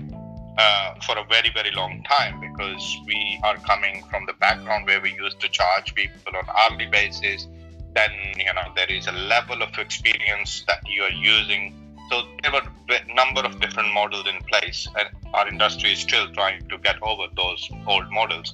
uh, 0.58 0.94
for 1.02 1.18
a 1.18 1.24
very 1.26 1.50
very 1.54 1.72
long 1.72 2.04
time 2.04 2.40
because 2.40 2.98
we 3.06 3.40
are 3.44 3.58
coming 3.58 4.04
from 4.10 4.26
the 4.26 4.34
background 4.34 4.86
where 4.86 5.02
we 5.02 5.14
used 5.14 5.40
to 5.40 5.50
charge 5.50 5.94
people 5.96 6.34
on 6.36 6.44
hourly 6.58 6.86
basis. 6.88 7.48
Then 7.96 8.12
you 8.38 8.54
know 8.54 8.72
there 8.76 8.92
is 8.92 9.08
a 9.08 9.12
level 9.12 9.62
of 9.62 9.78
experience 9.78 10.64
that 10.68 10.82
you 10.88 11.04
are 11.04 11.12
using. 11.12 11.80
So 12.10 12.24
there 12.42 12.52
were 12.52 12.62
a 12.90 13.14
number 13.16 13.42
of 13.42 13.60
different 13.60 13.94
models 13.94 14.28
in 14.28 14.44
place 14.44 14.88
and 15.00 15.10
our 15.34 15.48
industry 15.48 15.94
is 15.94 16.00
still 16.00 16.32
trying 16.34 16.68
to 16.68 16.78
get 16.80 17.02
over 17.02 17.28
those 17.36 17.70
old 17.88 18.12
models. 18.12 18.54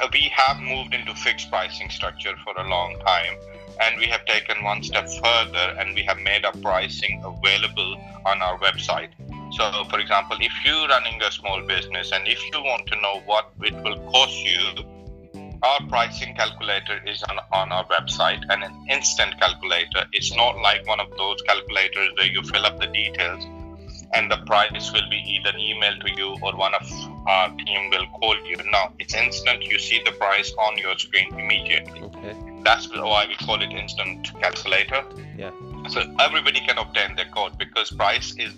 Uh, 0.00 0.06
we 0.12 0.30
have 0.34 0.60
moved 0.60 0.94
into 0.94 1.14
fixed 1.14 1.50
pricing 1.50 1.90
structure 1.90 2.34
for 2.44 2.54
a 2.62 2.68
long 2.68 2.96
time 3.04 3.34
and 3.80 3.98
we 3.98 4.06
have 4.06 4.24
taken 4.26 4.62
one 4.62 4.82
step 4.82 5.08
further 5.10 5.74
and 5.78 5.94
we 5.94 6.02
have 6.02 6.18
made 6.18 6.44
our 6.44 6.52
pricing 6.62 7.20
available 7.24 7.96
on 8.26 8.40
our 8.42 8.58
website 8.58 9.08
so, 9.52 9.84
for 9.90 9.98
example, 9.98 10.36
if 10.40 10.52
you're 10.64 10.88
running 10.88 11.20
a 11.22 11.30
small 11.32 11.62
business 11.66 12.12
and 12.12 12.26
if 12.28 12.42
you 12.52 12.60
want 12.62 12.86
to 12.86 13.00
know 13.00 13.20
what 13.26 13.52
it 13.62 13.74
will 13.82 13.98
cost 14.10 14.36
you, 14.44 14.84
our 15.62 15.86
pricing 15.88 16.34
calculator 16.34 17.00
is 17.06 17.22
on, 17.24 17.38
on 17.52 17.72
our 17.72 17.84
website 17.86 18.42
and 18.48 18.62
an 18.62 18.86
instant 18.88 19.38
calculator. 19.40 20.04
It's 20.12 20.34
not 20.34 20.56
like 20.58 20.86
one 20.86 21.00
of 21.00 21.10
those 21.18 21.42
calculators 21.42 22.10
where 22.16 22.26
you 22.26 22.42
fill 22.42 22.64
up 22.64 22.80
the 22.80 22.86
details 22.86 23.44
and 24.12 24.30
the 24.30 24.38
price 24.46 24.92
will 24.92 25.08
be 25.10 25.22
either 25.26 25.56
emailed 25.58 26.04
to 26.04 26.12
you 26.16 26.36
or 26.42 26.56
one 26.56 26.74
of 26.74 26.90
our 27.28 27.50
team 27.56 27.90
will 27.90 28.06
call 28.18 28.36
you. 28.46 28.56
No, 28.70 28.92
it's 28.98 29.14
instant. 29.14 29.62
You 29.62 29.78
see 29.78 30.00
the 30.04 30.12
price 30.12 30.52
on 30.58 30.78
your 30.78 30.98
screen 30.98 31.32
immediately. 31.38 32.00
Okay. 32.02 32.36
That's 32.62 32.88
why 32.88 33.26
we 33.28 33.34
call 33.46 33.60
it 33.62 33.70
instant 33.70 34.32
calculator. 34.40 35.04
Yeah. 35.36 35.50
So 35.88 36.02
everybody 36.20 36.60
can 36.60 36.78
obtain 36.78 37.14
their 37.16 37.26
code 37.26 37.58
because 37.58 37.90
price 37.90 38.34
is 38.36 38.54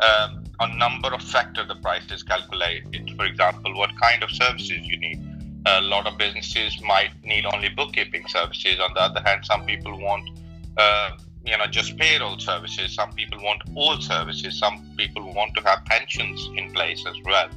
um, 0.00 0.44
a 0.60 0.76
number 0.76 1.08
of 1.08 1.22
factors 1.22 1.68
the 1.68 1.76
price 1.76 2.10
is 2.10 2.22
calculated. 2.22 3.12
For 3.16 3.24
example, 3.24 3.76
what 3.76 3.90
kind 4.00 4.22
of 4.22 4.30
services 4.30 4.80
you 4.82 4.98
need. 4.98 5.20
A 5.64 5.80
lot 5.80 6.08
of 6.08 6.18
businesses 6.18 6.80
might 6.82 7.12
need 7.24 7.44
only 7.46 7.68
bookkeeping 7.68 8.26
services. 8.26 8.80
On 8.80 8.92
the 8.94 9.00
other 9.00 9.22
hand, 9.24 9.44
some 9.44 9.64
people 9.64 9.96
want, 10.00 10.28
uh, 10.76 11.10
you 11.44 11.56
know, 11.56 11.66
just 11.66 11.96
payroll 11.96 12.38
services. 12.38 12.94
Some 12.94 13.12
people 13.12 13.38
want 13.42 13.62
all 13.76 14.00
services. 14.00 14.58
Some 14.58 14.84
people 14.96 15.32
want 15.32 15.54
to 15.54 15.62
have 15.62 15.84
pensions 15.84 16.48
in 16.56 16.72
place 16.72 17.04
as 17.06 17.14
well. 17.24 17.48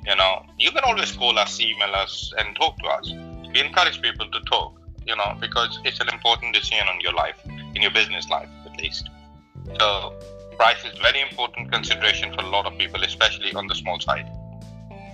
you 0.06 0.16
know 0.16 0.46
you 0.58 0.72
can 0.72 0.84
always 0.84 1.12
call 1.12 1.38
us 1.38 1.60
email 1.60 1.94
us 1.94 2.34
and 2.38 2.56
talk 2.56 2.78
to 2.80 2.88
us. 2.88 3.12
We 3.54 3.60
encourage 3.62 4.02
people 4.02 4.30
to 4.30 4.40
talk 4.42 4.80
you 5.06 5.16
know 5.16 5.36
because 5.40 5.80
it's 5.84 6.00
an 6.00 6.10
important 6.10 6.54
decision 6.54 6.88
on 6.88 7.00
your 7.02 7.14
life 7.14 7.40
in 7.76 7.82
your 7.82 7.92
business 7.92 8.30
life 8.30 8.50
at 8.66 8.82
least. 8.82 9.10
So 9.80 10.14
price 10.58 10.84
is 10.86 10.98
very 11.00 11.22
important 11.22 11.72
consideration 11.72 12.34
for 12.34 12.42
a 12.42 12.50
lot 12.50 12.66
of 12.66 12.78
people 12.78 13.04
especially 13.04 13.54
on 13.54 13.68
the 13.68 13.76
small 13.76 14.00
side. 14.00 14.30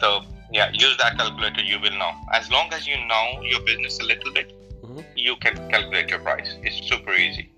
So 0.01 0.23
yeah 0.51 0.69
use 0.73 0.97
that 0.97 1.17
calculator 1.17 1.61
you 1.61 1.79
will 1.79 1.97
know. 1.97 2.11
As 2.31 2.51
long 2.51 2.71
as 2.73 2.87
you 2.87 2.97
know 3.07 3.41
your 3.41 3.61
business 3.61 3.99
a 3.99 4.03
little 4.03 4.31
bit 4.31 4.53
mm-hmm. 4.83 5.01
you 5.15 5.35
can 5.37 5.55
calculate 5.69 6.09
your 6.09 6.19
price. 6.19 6.55
It's 6.61 6.87
super 6.87 7.13
easy. 7.13 7.51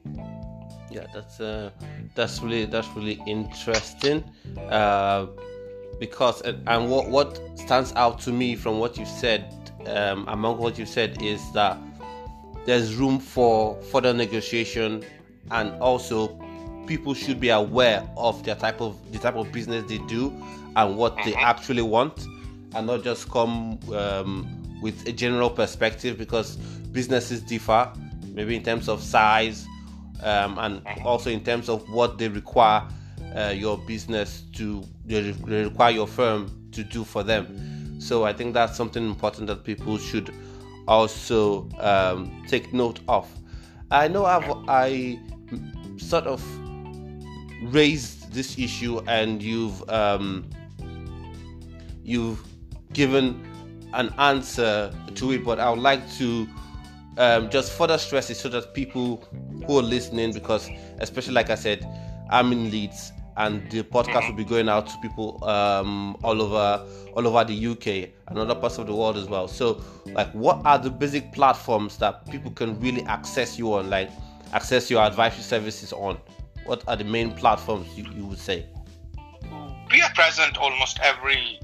Yeah 0.89 1.07
that's 1.13 1.39
uh 1.39 1.71
that's 2.17 2.41
really 2.41 2.65
that's 2.65 2.87
really 2.89 3.21
interesting 3.25 4.23
uh, 4.69 5.27
because 5.99 6.41
and 6.41 6.89
what 6.89 7.07
what 7.09 7.39
stands 7.55 7.93
out 7.95 8.19
to 8.19 8.31
me 8.31 8.55
from 8.55 8.79
what 8.79 8.97
you 8.97 9.05
said 9.05 9.53
um, 9.85 10.25
among 10.27 10.57
what 10.57 10.77
you 10.77 10.85
said 10.85 11.21
is 11.21 11.39
that 11.53 11.77
there's 12.65 12.95
room 12.95 13.19
for 13.19 13.79
further 13.83 14.13
negotiation 14.13 15.05
and 15.51 15.71
also 15.79 16.27
people 16.87 17.13
should 17.13 17.39
be 17.39 17.49
aware 17.49 18.03
of 18.17 18.43
the 18.43 18.55
type 18.55 18.81
of 18.81 18.97
the 19.11 19.19
type 19.19 19.35
of 19.35 19.51
business 19.51 19.85
they 19.87 19.99
do 19.99 20.29
and 20.75 20.97
what 20.97 21.15
they 21.17 21.31
mm-hmm. 21.31 21.45
actually 21.45 21.83
want 21.83 22.25
and 22.73 22.87
not 22.87 23.03
just 23.03 23.29
come 23.29 23.79
um, 23.93 24.47
with 24.81 25.07
a 25.07 25.11
general 25.11 25.49
perspective 25.49 26.17
because 26.17 26.55
businesses 26.91 27.41
differ 27.41 27.91
maybe 28.33 28.55
in 28.55 28.63
terms 28.63 28.89
of 28.89 29.01
size 29.03 29.67
um, 30.23 30.57
and 30.59 30.81
also 31.03 31.29
in 31.29 31.43
terms 31.43 31.69
of 31.69 31.87
what 31.89 32.17
they 32.17 32.27
require 32.27 32.87
uh, 33.35 33.53
your 33.55 33.77
business 33.77 34.43
to 34.53 34.83
they 35.05 35.21
require 35.63 35.91
your 35.91 36.07
firm 36.07 36.69
to 36.71 36.83
do 36.83 37.03
for 37.03 37.23
them. 37.23 37.99
So 37.99 38.25
I 38.25 38.33
think 38.33 38.53
that's 38.53 38.77
something 38.77 39.05
important 39.05 39.47
that 39.47 39.63
people 39.63 39.97
should 39.97 40.33
also 40.87 41.69
um, 41.79 42.43
take 42.47 42.73
note 42.73 42.99
of. 43.07 43.27
I 43.91 44.07
know 44.07 44.25
I've 44.25 44.49
I 44.67 45.19
sort 45.97 46.25
of 46.25 46.43
raised 47.73 48.31
this 48.33 48.57
issue 48.57 48.99
and 49.07 49.41
you've 49.41 49.87
um, 49.89 50.49
you've 52.03 52.43
given 52.93 53.43
an 53.93 54.13
answer 54.17 54.93
to 55.15 55.31
it, 55.31 55.43
but 55.43 55.59
I 55.59 55.69
would 55.69 55.79
like 55.79 56.09
to 56.13 56.47
um, 57.17 57.49
just 57.49 57.71
further 57.73 57.97
stress 57.97 58.29
it 58.29 58.35
so 58.35 58.49
that 58.49 58.73
people 58.73 59.17
who 59.65 59.79
are 59.79 59.83
listening, 59.83 60.33
because 60.33 60.69
especially 60.99 61.33
like 61.33 61.49
I 61.49 61.55
said, 61.55 61.87
I'm 62.29 62.51
in 62.51 62.71
Leeds 62.71 63.11
and 63.37 63.69
the 63.69 63.83
podcast 63.83 64.29
will 64.29 64.35
be 64.35 64.43
going 64.43 64.67
out 64.67 64.87
to 64.87 64.97
people 65.01 65.43
um, 65.47 66.17
all 66.23 66.41
over 66.41 66.85
all 67.13 67.27
over 67.27 67.43
the 67.43 67.67
UK 67.67 68.09
and 68.27 68.37
other 68.37 68.55
parts 68.55 68.77
of 68.77 68.87
the 68.87 68.93
world 68.93 69.15
as 69.15 69.27
well. 69.27 69.47
So, 69.47 69.81
like, 70.07 70.31
what 70.31 70.63
are 70.65 70.77
the 70.77 70.89
basic 70.89 71.31
platforms 71.33 71.97
that 71.97 72.29
people 72.29 72.51
can 72.51 72.79
really 72.79 73.03
access 73.03 73.57
you 73.57 73.73
on, 73.73 73.89
like 73.89 74.09
access 74.53 74.89
your 74.89 75.03
advisory 75.03 75.43
services 75.43 75.93
on? 75.93 76.17
What 76.65 76.83
are 76.87 76.95
the 76.95 77.03
main 77.03 77.31
platforms 77.31 77.87
you, 77.97 78.05
you 78.13 78.25
would 78.25 78.39
say? 78.39 78.65
Present 80.37 80.57
almost 80.57 80.99
every 81.03 81.59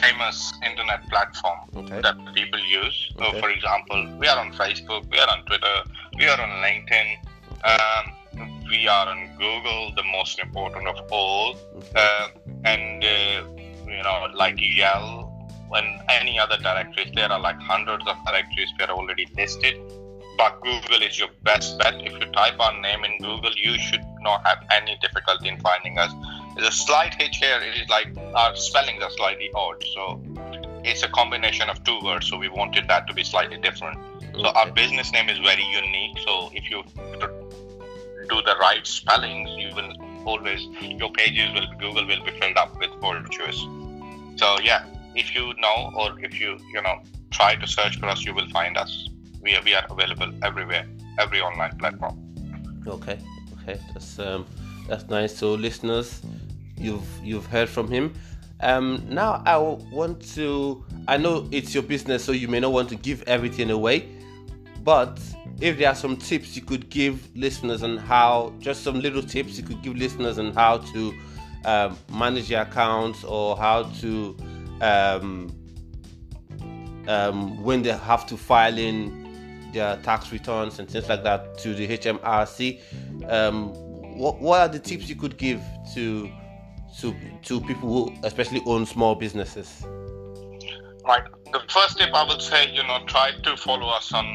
famous 0.00 0.52
internet 0.64 1.00
platform 1.10 1.58
Okay. 1.76 2.00
that 2.00 2.16
people 2.34 2.58
use. 2.58 2.98
So, 3.18 3.24
Okay. 3.26 3.40
for 3.40 3.50
example, 3.50 4.00
we 4.18 4.26
are 4.32 4.38
on 4.38 4.52
Facebook, 4.52 5.02
we 5.10 5.18
are 5.18 5.30
on 5.30 5.44
Twitter, 5.44 5.76
we 6.18 6.28
are 6.28 6.40
on 6.40 6.50
LinkedIn, 6.66 7.08
um, 7.72 8.04
we 8.70 8.88
are 8.88 9.06
on 9.14 9.20
Google, 9.38 9.92
the 10.00 10.06
most 10.16 10.38
important 10.38 10.88
of 10.88 10.98
all, 11.10 11.56
uh, 11.94 12.28
and 12.64 13.04
uh, 13.04 13.42
you 13.94 14.02
know, 14.06 14.16
like 14.34 14.56
Yell 14.58 15.08
and 15.78 15.88
any 16.08 16.38
other 16.38 16.58
directories. 16.68 17.10
There 17.14 17.30
are 17.30 17.40
like 17.40 17.60
hundreds 17.60 18.04
of 18.06 18.16
directories 18.26 18.70
we 18.78 18.84
are 18.86 18.90
already 18.90 19.26
listed. 19.36 19.76
But 20.38 20.60
Google 20.62 21.02
is 21.02 21.18
your 21.18 21.30
best 21.42 21.78
bet. 21.78 21.94
If 22.08 22.12
you 22.20 22.26
type 22.30 22.60
our 22.60 22.80
name 22.80 23.02
in 23.04 23.18
Google, 23.18 23.50
you 23.56 23.76
should 23.76 24.04
not 24.20 24.46
have 24.46 24.60
any 24.70 24.96
difficulty 25.02 25.48
in 25.48 25.58
finding 25.60 25.98
us. 25.98 26.12
There's 26.58 26.70
a 26.70 26.76
slight 26.76 27.14
hitch 27.14 27.36
here. 27.36 27.60
It 27.62 27.82
is 27.82 27.88
like 27.88 28.08
our 28.34 28.56
spellings 28.56 29.00
are 29.00 29.10
slightly 29.12 29.48
odd. 29.54 29.80
So 29.94 30.20
it's 30.82 31.04
a 31.04 31.08
combination 31.08 31.70
of 31.70 31.84
two 31.84 32.00
words. 32.02 32.28
So 32.28 32.36
we 32.36 32.48
wanted 32.48 32.88
that 32.88 33.06
to 33.06 33.14
be 33.14 33.22
slightly 33.22 33.58
different. 33.58 33.96
So 34.34 34.46
our 34.46 34.68
business 34.72 35.12
name 35.12 35.28
is 35.28 35.38
very 35.38 35.62
unique. 35.62 36.18
So 36.26 36.50
if 36.52 36.68
you 36.68 36.82
do 38.28 38.42
the 38.42 38.56
right 38.60 38.84
spellings, 38.84 39.50
you 39.56 39.72
will 39.72 39.92
always 40.24 40.66
your 40.82 41.12
pages 41.12 41.48
will 41.54 41.68
Google 41.78 42.04
will 42.04 42.24
be 42.24 42.32
filled 42.40 42.56
up 42.56 42.76
with 42.80 42.90
Fortuous. 43.00 43.60
So 44.34 44.58
yeah, 44.60 44.84
if 45.14 45.36
you 45.36 45.54
know 45.58 45.92
or 45.94 46.18
if 46.18 46.40
you 46.40 46.58
you 46.74 46.82
know 46.82 46.96
try 47.30 47.54
to 47.54 47.68
search 47.68 48.00
for 48.00 48.06
us, 48.06 48.24
you 48.24 48.34
will 48.34 48.48
find 48.48 48.76
us. 48.76 49.08
We 49.42 49.54
are, 49.54 49.62
we 49.62 49.74
are 49.74 49.86
available 49.88 50.32
everywhere, 50.42 50.88
every 51.20 51.40
online 51.40 51.78
platform. 51.78 52.18
Okay, 52.84 53.20
okay, 53.62 53.80
that's 53.92 54.18
um, 54.18 54.44
that's 54.88 55.08
nice. 55.08 55.36
So, 55.36 55.52
listeners, 55.52 56.22
you've 56.80 57.08
you've 57.22 57.46
heard 57.46 57.68
from 57.68 57.88
him. 57.88 58.14
Um, 58.60 59.04
now 59.08 59.42
I 59.46 59.56
want 59.58 60.20
to. 60.34 60.84
I 61.06 61.16
know 61.16 61.48
it's 61.50 61.74
your 61.74 61.82
business, 61.82 62.24
so 62.24 62.32
you 62.32 62.48
may 62.48 62.60
not 62.60 62.72
want 62.72 62.88
to 62.90 62.96
give 62.96 63.22
everything 63.26 63.70
away, 63.70 64.08
but 64.82 65.20
if 65.60 65.78
there 65.78 65.88
are 65.88 65.94
some 65.94 66.16
tips 66.16 66.54
you 66.56 66.62
could 66.62 66.88
give 66.88 67.34
listeners 67.36 67.82
on 67.82 67.96
how, 67.96 68.52
just 68.58 68.82
some 68.82 69.00
little 69.00 69.22
tips 69.22 69.58
you 69.58 69.64
could 69.64 69.82
give 69.82 69.96
listeners 69.96 70.38
on 70.38 70.52
how 70.52 70.78
to 70.78 71.14
um, 71.64 71.98
manage 72.12 72.50
your 72.50 72.62
accounts 72.62 73.24
or 73.24 73.56
how 73.56 73.82
to 74.00 74.36
um, 74.80 75.50
um, 77.08 77.62
when 77.62 77.82
they 77.82 77.90
have 77.90 78.26
to 78.26 78.36
file 78.36 78.78
in 78.78 79.70
their 79.72 79.96
tax 79.98 80.30
returns 80.32 80.78
and 80.78 80.88
things 80.88 81.08
like 81.08 81.24
that 81.24 81.58
to 81.58 81.74
the 81.74 81.88
HMRC. 81.88 82.80
Um, 83.28 83.72
what, 84.16 84.40
what 84.40 84.60
are 84.60 84.68
the 84.68 84.78
tips 84.78 85.08
you 85.08 85.16
could 85.16 85.36
give 85.36 85.60
to 85.94 86.30
to 87.00 87.14
to 87.42 87.60
people 87.60 87.88
who 87.88 88.14
especially 88.24 88.62
own 88.66 88.86
small 88.86 89.14
businesses? 89.14 89.84
Right. 91.04 91.24
The 91.52 91.62
first 91.68 91.98
tip 91.98 92.12
I 92.14 92.24
would 92.28 92.42
say, 92.42 92.70
you 92.72 92.82
know, 92.82 92.98
try 93.06 93.32
to 93.42 93.56
follow 93.56 93.88
us 93.88 94.12
on 94.12 94.26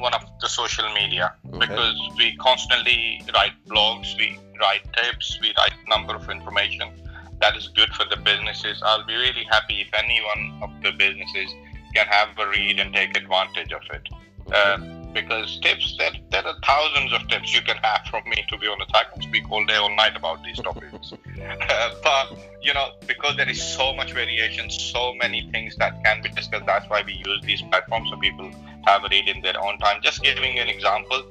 one 0.00 0.14
of 0.14 0.22
the 0.40 0.48
social 0.48 0.88
media 0.94 1.34
Okay. 1.48 1.66
because 1.66 1.96
we 2.16 2.36
constantly 2.36 3.20
write 3.34 3.52
blogs, 3.68 4.16
we 4.16 4.38
write 4.60 4.84
tips, 4.94 5.38
we 5.42 5.52
write 5.58 5.74
number 5.88 6.14
of 6.14 6.30
information 6.30 7.02
that 7.42 7.56
is 7.56 7.68
good 7.68 7.92
for 7.94 8.04
the 8.08 8.16
businesses. 8.16 8.80
I'll 8.84 9.04
be 9.04 9.16
really 9.16 9.44
happy 9.50 9.80
if 9.80 9.92
any 9.92 10.20
one 10.32 10.62
of 10.62 10.70
the 10.82 10.92
businesses 10.92 11.52
can 11.94 12.06
have 12.06 12.28
a 12.38 12.48
read 12.48 12.78
and 12.78 12.94
take 12.94 13.16
advantage 13.16 13.72
of 13.72 13.82
it. 13.90 14.08
Uh, 14.50 14.78
because 15.12 15.58
tips, 15.60 15.96
there, 15.98 16.12
there 16.30 16.46
are 16.46 16.54
thousands 16.64 17.12
of 17.12 17.28
tips 17.28 17.54
you 17.54 17.60
can 17.62 17.76
have 17.78 18.02
from 18.10 18.22
me. 18.28 18.44
To 18.48 18.58
be 18.58 18.66
honest, 18.66 18.94
I 18.94 19.04
can 19.04 19.22
speak 19.22 19.50
all 19.50 19.64
day, 19.66 19.76
all 19.76 19.94
night 19.94 20.16
about 20.16 20.42
these 20.44 20.58
topics. 20.58 21.12
But 22.02 22.38
you 22.62 22.72
know, 22.74 22.92
because 23.06 23.36
there 23.36 23.48
is 23.48 23.62
so 23.62 23.94
much 23.94 24.12
variation, 24.12 24.70
so 24.70 25.14
many 25.14 25.50
things 25.50 25.76
that 25.76 26.02
can 26.04 26.22
be 26.22 26.28
discussed. 26.30 26.66
That's 26.66 26.88
why 26.88 27.02
we 27.04 27.14
use 27.14 27.40
these 27.42 27.62
platforms 27.62 28.10
so 28.10 28.16
people 28.16 28.50
have 28.86 29.04
a 29.04 29.08
read 29.08 29.28
in 29.28 29.42
their 29.42 29.60
own 29.60 29.78
time. 29.78 30.00
Just 30.02 30.22
giving 30.22 30.58
an 30.58 30.68
example, 30.68 31.22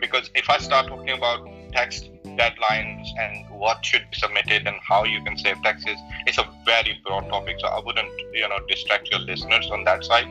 because 0.00 0.30
if 0.34 0.50
I 0.50 0.58
start 0.58 0.88
talking 0.88 1.10
about 1.10 1.48
tax 1.72 2.02
deadlines 2.24 3.06
and 3.18 3.48
what 3.50 3.84
should 3.84 4.04
be 4.10 4.16
submitted 4.16 4.66
and 4.66 4.76
how 4.86 5.04
you 5.04 5.22
can 5.22 5.36
save 5.38 5.62
taxes, 5.62 5.96
it's 6.26 6.38
a 6.38 6.48
very 6.64 7.00
broad 7.04 7.28
topic. 7.28 7.56
So 7.60 7.68
I 7.68 7.80
wouldn't, 7.80 8.10
you 8.32 8.48
know, 8.48 8.58
distract 8.68 9.10
your 9.10 9.20
listeners 9.20 9.70
on 9.70 9.84
that 9.84 10.04
side. 10.04 10.28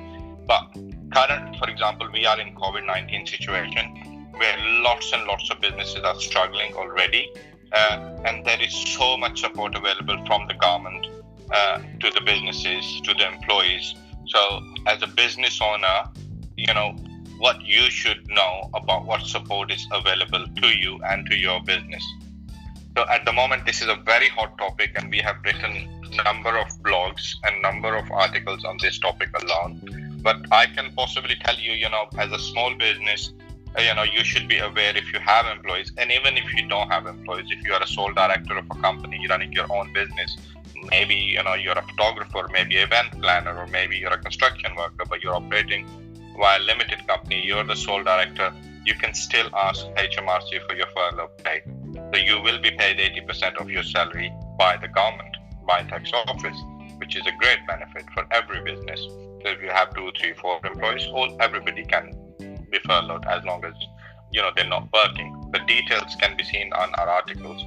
But 0.48 0.76
current, 1.14 1.56
for 1.58 1.70
example, 1.70 2.10
we 2.12 2.26
are 2.26 2.40
in 2.40 2.56
COVID-19 2.56 3.30
situation 3.30 4.30
where 4.38 4.58
lots 4.82 5.14
and 5.14 5.26
lots 5.26 5.50
of 5.52 5.62
businesses 5.62 6.02
are 6.04 6.20
struggling 6.20 6.74
already, 6.74 7.30
uh, 7.72 8.24
and 8.26 8.46
there 8.46 8.62
is 8.62 8.74
so 8.74 9.16
much 9.18 9.42
support 9.42 9.76
available 9.76 10.18
from 10.26 10.48
the 10.48 10.56
government 10.56 11.08
uh, 11.52 11.80
to 12.00 12.10
the 12.12 12.22
businesses, 12.22 13.02
to 13.02 13.14
the 13.14 13.28
employees. 13.28 13.96
So, 14.28 14.62
as 14.88 15.04
a 15.04 15.08
business 15.08 15.60
owner, 15.62 16.10
you 16.58 16.74
know 16.74 16.96
what 17.38 17.62
you 17.62 17.90
should 17.92 18.28
know 18.30 18.70
about 18.74 19.06
what 19.06 19.22
support 19.22 19.72
is 19.72 19.86
available 19.92 20.46
to 20.62 20.68
you 20.68 21.00
and 21.04 21.30
to 21.30 21.36
your 21.36 21.62
business. 21.64 22.04
So, 22.98 23.06
at 23.10 23.26
the 23.26 23.34
moment, 23.34 23.66
this 23.66 23.82
is 23.82 23.88
a 23.88 23.96
very 23.96 24.30
hot 24.30 24.58
topic, 24.58 24.92
and 24.96 25.12
we 25.12 25.20
have 25.20 25.38
written 25.44 25.90
number 26.26 26.58
of 26.58 26.68
blogs 26.84 27.36
and 27.44 27.62
number 27.62 27.96
of 27.96 28.10
articles 28.12 28.64
on 28.64 28.78
this 28.82 29.00
topic 29.00 29.30
alone. 29.42 30.03
But 30.24 30.38
I 30.52 30.66
can 30.68 30.92
possibly 30.96 31.36
tell 31.44 31.58
you, 31.58 31.74
you 31.74 31.90
know, 31.90 32.08
as 32.18 32.32
a 32.32 32.40
small 32.40 32.74
business, 32.76 33.34
uh, 33.78 33.82
you 33.82 33.94
know, 33.94 34.04
you 34.04 34.24
should 34.24 34.48
be 34.48 34.60
aware 34.60 34.96
if 34.96 35.12
you 35.12 35.20
have 35.20 35.46
employees, 35.46 35.92
and 35.98 36.12
even 36.12 36.38
if 36.38 36.54
you 36.54 36.68
don't 36.68 36.90
have 36.90 37.06
employees, 37.08 37.48
if 37.50 37.66
you 37.66 37.74
are 37.74 37.82
a 37.82 37.88
sole 37.88 38.14
director 38.14 38.58
of 38.58 38.66
a 38.72 38.76
company 38.82 39.26
running 39.30 39.52
your 39.52 39.72
own 39.72 39.92
business, 39.94 40.38
maybe 40.90 41.16
you 41.16 41.44
know 41.44 41.56
you're 41.56 41.78
a 41.78 41.88
photographer, 41.92 42.48
maybe 42.52 42.78
event 42.78 43.12
planner, 43.22 43.58
or 43.58 43.68
maybe 43.68 43.98
you're 43.98 44.14
a 44.14 44.18
construction 44.18 44.76
worker, 44.76 45.04
but 45.10 45.22
you're 45.24 45.36
operating 45.36 45.88
via 46.38 46.60
a 46.60 46.62
limited 46.62 47.06
company, 47.08 47.44
you're 47.44 47.64
the 47.64 47.76
sole 47.76 48.04
director. 48.04 48.54
You 48.86 48.96
can 48.96 49.14
still 49.14 49.50
ask 49.56 49.86
HMRC 49.96 50.68
for 50.68 50.76
your 50.76 50.88
furlough 50.96 51.30
pay. 51.44 51.62
So 52.14 52.20
you 52.20 52.42
will 52.42 52.60
be 52.62 52.72
paid 52.72 52.98
80% 52.98 53.62
of 53.62 53.70
your 53.70 53.84
salary 53.84 54.32
by 54.58 54.78
the 54.78 54.88
government, 54.88 55.36
by 55.66 55.84
tax 55.84 56.12
office, 56.28 56.58
which 56.98 57.16
is 57.16 57.26
a 57.26 57.32
great 57.40 57.60
benefit 57.68 58.06
for 58.14 58.26
every 58.32 58.62
business. 58.62 59.00
If 59.46 59.62
you 59.62 59.70
have 59.70 59.94
two, 59.94 60.12
three, 60.20 60.34
four 60.34 60.60
employees, 60.66 61.08
all 61.08 61.36
everybody 61.42 61.84
can 61.86 62.12
be 62.72 62.80
furloughed 62.86 63.26
as 63.26 63.44
long 63.46 63.64
as 63.66 63.74
you 64.32 64.42
know 64.42 64.52
they're 64.56 64.68
not 64.68 64.88
working. 64.94 65.50
The 65.52 65.60
details 65.60 66.16
can 66.20 66.36
be 66.38 66.44
seen 66.44 66.72
on 66.74 66.94
our 66.96 67.08
articles. 67.10 67.62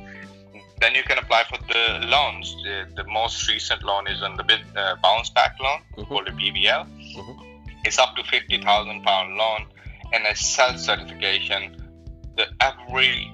Then 0.81 0.95
you 0.95 1.03
can 1.05 1.19
apply 1.19 1.45
for 1.45 1.59
the 1.73 2.07
loans. 2.07 2.55
The, 2.65 2.87
the 2.97 3.05
most 3.09 3.49
recent 3.49 3.83
loan 3.83 4.07
is 4.09 4.23
on 4.23 4.37
the 4.37 4.45
uh, 4.77 4.97
bounce 5.03 5.31
back 5.31 5.57
loan 5.61 5.81
Mhm. 5.97 6.09
called 6.09 6.29
a 6.29 6.33
BBL. 6.33 6.87
Mhm. 7.17 7.67
It's 7.85 7.99
up 7.99 8.17
to 8.17 8.25
fifty 8.25 8.59
thousand 8.61 9.03
pound 9.05 9.37
loan 9.37 9.67
and 10.13 10.27
a 10.27 10.35
self 10.35 10.79
certification. 10.79 11.77
The 12.37 12.47
every 12.61 13.31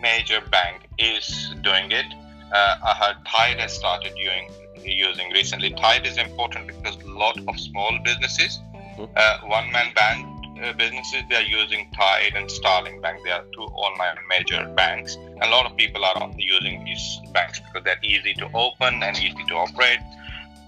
major 0.00 0.40
bank 0.40 0.86
is 0.98 1.54
doing 1.62 1.90
it. 1.90 2.06
Uh, 2.52 2.76
I 2.84 2.94
heard 2.94 3.16
Tide 3.26 3.58
has 3.60 3.74
started 3.74 4.14
doing 4.14 4.50
using 4.84 5.30
recently. 5.30 5.70
Tide 5.70 6.06
is 6.06 6.18
important 6.18 6.66
because 6.66 6.96
a 7.02 7.08
lot 7.08 7.38
of 7.48 7.58
small 7.60 7.98
businesses, 8.04 8.60
Mhm. 8.98 9.08
uh, 9.16 9.38
one 9.46 9.70
man 9.72 9.92
band 9.94 10.26
uh, 10.62 10.72
businesses, 10.72 11.22
they 11.28 11.36
are 11.36 11.42
using 11.42 11.90
Tide 11.92 12.32
and 12.34 12.50
Starling 12.50 13.00
Bank. 13.02 13.22
They 13.24 13.30
are 13.30 13.44
two 13.52 13.62
online 13.62 14.16
major 14.28 14.64
banks. 14.74 15.16
A 15.42 15.48
lot 15.48 15.66
of 15.66 15.76
people 15.76 16.02
are 16.04 16.30
using 16.38 16.84
these 16.84 17.20
banks 17.32 17.60
because 17.60 17.84
they're 17.84 18.00
easy 18.02 18.32
to 18.34 18.48
open 18.54 19.02
and 19.02 19.16
easy 19.16 19.44
to 19.48 19.54
operate. 19.54 20.00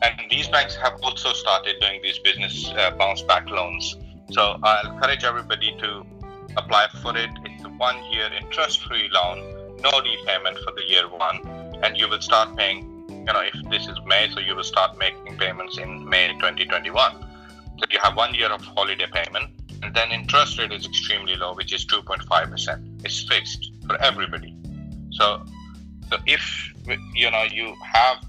And 0.02 0.14
these 0.30 0.48
banks 0.48 0.76
have 0.76 1.00
also 1.02 1.32
started 1.32 1.76
doing 1.80 2.00
these 2.02 2.18
business 2.18 2.70
uh, 2.76 2.90
bounce 2.92 3.22
back 3.22 3.48
loans. 3.48 3.96
So 4.30 4.58
I'll 4.62 4.92
encourage 4.92 5.24
everybody 5.24 5.74
to 5.78 6.04
apply 6.56 6.88
for 7.02 7.16
it. 7.16 7.30
It's 7.44 7.64
a 7.64 7.68
one 7.68 7.96
year 8.12 8.30
interest 8.40 8.82
free 8.84 9.08
loan, 9.10 9.38
no 9.80 9.90
repayment 9.90 10.58
for 10.58 10.72
the 10.72 10.84
year 10.86 11.08
one, 11.08 11.40
and 11.82 11.96
you 11.96 12.08
will 12.08 12.20
start 12.20 12.56
paying. 12.56 12.97
You 13.28 13.34
know, 13.34 13.40
if 13.40 13.70
this 13.70 13.86
is 13.86 13.98
May, 14.06 14.30
so 14.30 14.40
you 14.40 14.56
will 14.56 14.64
start 14.64 14.96
making 14.98 15.36
payments 15.36 15.76
in 15.76 16.08
May 16.08 16.28
2021. 16.28 17.12
So 17.78 17.84
you 17.90 17.98
have 18.02 18.16
one 18.16 18.32
year 18.32 18.48
of 18.48 18.62
holiday 18.64 19.04
payment, 19.12 19.50
and 19.82 19.94
then 19.94 20.12
interest 20.12 20.58
rate 20.58 20.72
is 20.72 20.86
extremely 20.86 21.36
low, 21.36 21.52
which 21.52 21.74
is 21.74 21.84
2.5%. 21.84 23.04
It's 23.04 23.22
fixed 23.24 23.70
for 23.86 24.00
everybody. 24.00 24.56
So, 25.10 25.44
so 26.08 26.16
if 26.24 26.72
you 27.14 27.30
know 27.30 27.42
you 27.42 27.74
have 27.82 28.24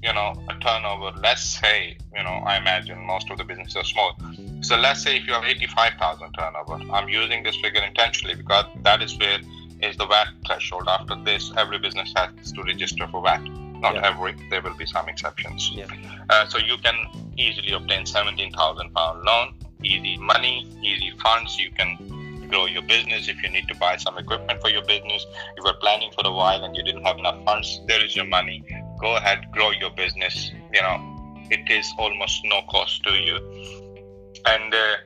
you 0.00 0.12
know 0.12 0.32
a 0.48 0.54
turnover, 0.60 1.10
let's 1.18 1.42
say 1.42 1.98
you 2.14 2.22
know 2.22 2.44
I 2.46 2.58
imagine 2.58 3.04
most 3.04 3.30
of 3.30 3.38
the 3.38 3.42
businesses 3.42 3.74
are 3.74 3.84
small. 3.84 4.16
So 4.60 4.76
let's 4.76 5.02
say 5.02 5.16
if 5.16 5.26
you 5.26 5.32
have 5.32 5.42
85,000 5.42 6.32
turnover, 6.34 6.74
I'm 6.92 7.08
using 7.08 7.42
this 7.42 7.56
figure 7.56 7.82
intentionally 7.82 8.36
because 8.36 8.66
that 8.84 9.02
is 9.02 9.18
where 9.18 9.40
is 9.82 9.96
the 9.96 10.06
VAT 10.06 10.28
threshold. 10.46 10.86
After 10.86 11.16
this, 11.16 11.50
every 11.56 11.80
business 11.80 12.12
has 12.14 12.52
to 12.52 12.62
register 12.62 13.08
for 13.08 13.22
VAT. 13.22 13.69
Not 13.80 13.94
Yeah. 13.94 14.08
every, 14.08 14.32
there 14.50 14.62
will 14.62 14.74
be 14.76 14.86
some 14.86 15.08
exceptions. 15.08 15.70
Yeah. 15.74 15.86
Uh, 16.28 16.46
so 16.46 16.58
you 16.58 16.76
can 16.78 16.96
easily 17.36 17.72
obtain 17.72 18.04
17,000 18.06 18.92
pound 18.94 19.22
loan, 19.22 19.54
easy 19.82 20.16
money, 20.18 20.66
easy 20.82 21.12
funds. 21.22 21.58
You 21.58 21.70
can 21.70 22.46
grow 22.48 22.66
your 22.66 22.82
business 22.82 23.28
if 23.28 23.42
you 23.42 23.48
need 23.48 23.66
to 23.68 23.74
buy 23.76 23.96
some 23.96 24.18
equipment 24.18 24.60
for 24.60 24.68
your 24.70 24.84
business. 24.84 25.24
You 25.56 25.62
were 25.64 25.74
planning 25.80 26.10
for 26.12 26.26
a 26.26 26.32
while 26.32 26.64
and 26.64 26.76
you 26.76 26.82
didn't 26.82 27.04
have 27.04 27.18
enough 27.18 27.42
funds. 27.44 27.80
There 27.86 28.04
is 28.04 28.14
your 28.16 28.26
money. 28.26 28.64
go 29.00 29.16
ahead, 29.16 29.50
grow 29.52 29.70
your 29.70 29.90
business. 29.90 30.50
You 30.74 30.82
know, 30.82 30.98
it 31.50 31.70
is 31.70 31.86
almost 31.98 32.42
no 32.44 32.60
cost 32.68 33.02
to 33.04 33.12
you. 33.12 33.36
And 34.46 34.74
uh, 34.74 34.96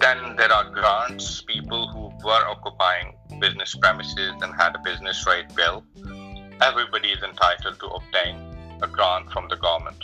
then 0.00 0.36
there 0.36 0.52
are 0.52 0.70
grants, 0.70 1.42
people 1.42 1.88
who 1.88 2.26
were 2.26 2.44
occupying 2.48 3.14
business 3.40 3.74
premises 3.76 4.32
and 4.42 4.52
had 4.54 4.74
a 4.74 4.80
business 4.84 5.24
rate 5.26 5.54
bill. 5.54 5.84
Everybody 6.60 7.10
is 7.10 7.22
entitled 7.22 7.78
to 7.80 7.86
obtain 7.86 8.36
a 8.82 8.86
grant 8.86 9.30
from 9.32 9.48
the 9.48 9.56
government. 9.56 10.02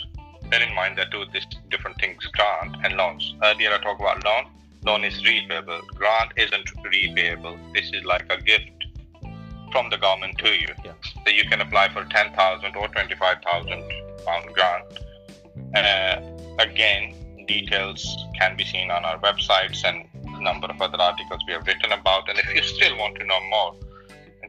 Bear 0.49 0.61
in 0.61 0.75
mind 0.75 0.97
that 0.97 1.11
two 1.11 1.25
different 1.69 1.97
things 1.99 2.25
grant 2.27 2.75
and 2.83 2.97
loans. 2.97 3.35
Earlier 3.43 3.73
I 3.73 3.77
talked 3.77 4.01
about 4.01 4.23
loan. 4.25 4.45
Loan 4.85 5.03
is 5.03 5.21
repayable. 5.23 5.81
Grant 5.95 6.31
isn't 6.37 6.67
repayable. 6.83 7.57
This 7.73 7.91
is 7.93 8.03
like 8.03 8.25
a 8.29 8.41
gift 8.41 8.71
from 9.71 9.89
the 9.89 9.97
government 9.97 10.37
to 10.39 10.49
you. 10.49 10.67
Yeah. 10.83 10.93
So 11.25 11.31
you 11.31 11.45
can 11.45 11.61
apply 11.61 11.89
for 11.89 12.03
10,000 12.03 12.75
or 12.75 12.87
25,000 12.89 13.91
pound 14.25 14.45
grant. 14.53 14.85
Uh, 15.75 16.21
again, 16.59 17.15
details 17.47 18.05
can 18.37 18.57
be 18.57 18.65
seen 18.65 18.91
on 18.91 19.05
our 19.05 19.19
websites 19.19 19.83
and 19.85 20.05
a 20.35 20.43
number 20.43 20.67
of 20.67 20.81
other 20.81 20.99
articles 20.99 21.41
we 21.47 21.53
have 21.53 21.65
written 21.65 21.91
about. 21.91 22.29
And 22.29 22.37
if 22.39 22.53
you 22.53 22.63
still 22.63 22.97
want 22.97 23.15
to 23.17 23.25
know 23.25 23.39
more, 23.49 23.75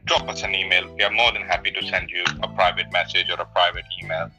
drop 0.05 0.27
us 0.29 0.43
an 0.43 0.55
email. 0.55 0.93
We 0.95 1.03
are 1.03 1.11
more 1.11 1.31
than 1.31 1.43
happy 1.43 1.71
to 1.71 1.85
send 1.87 2.09
you 2.09 2.23
a 2.41 2.47
private 2.47 2.91
message 2.91 3.29
or 3.29 3.41
a 3.41 3.45
private 3.45 3.85
email 4.01 4.29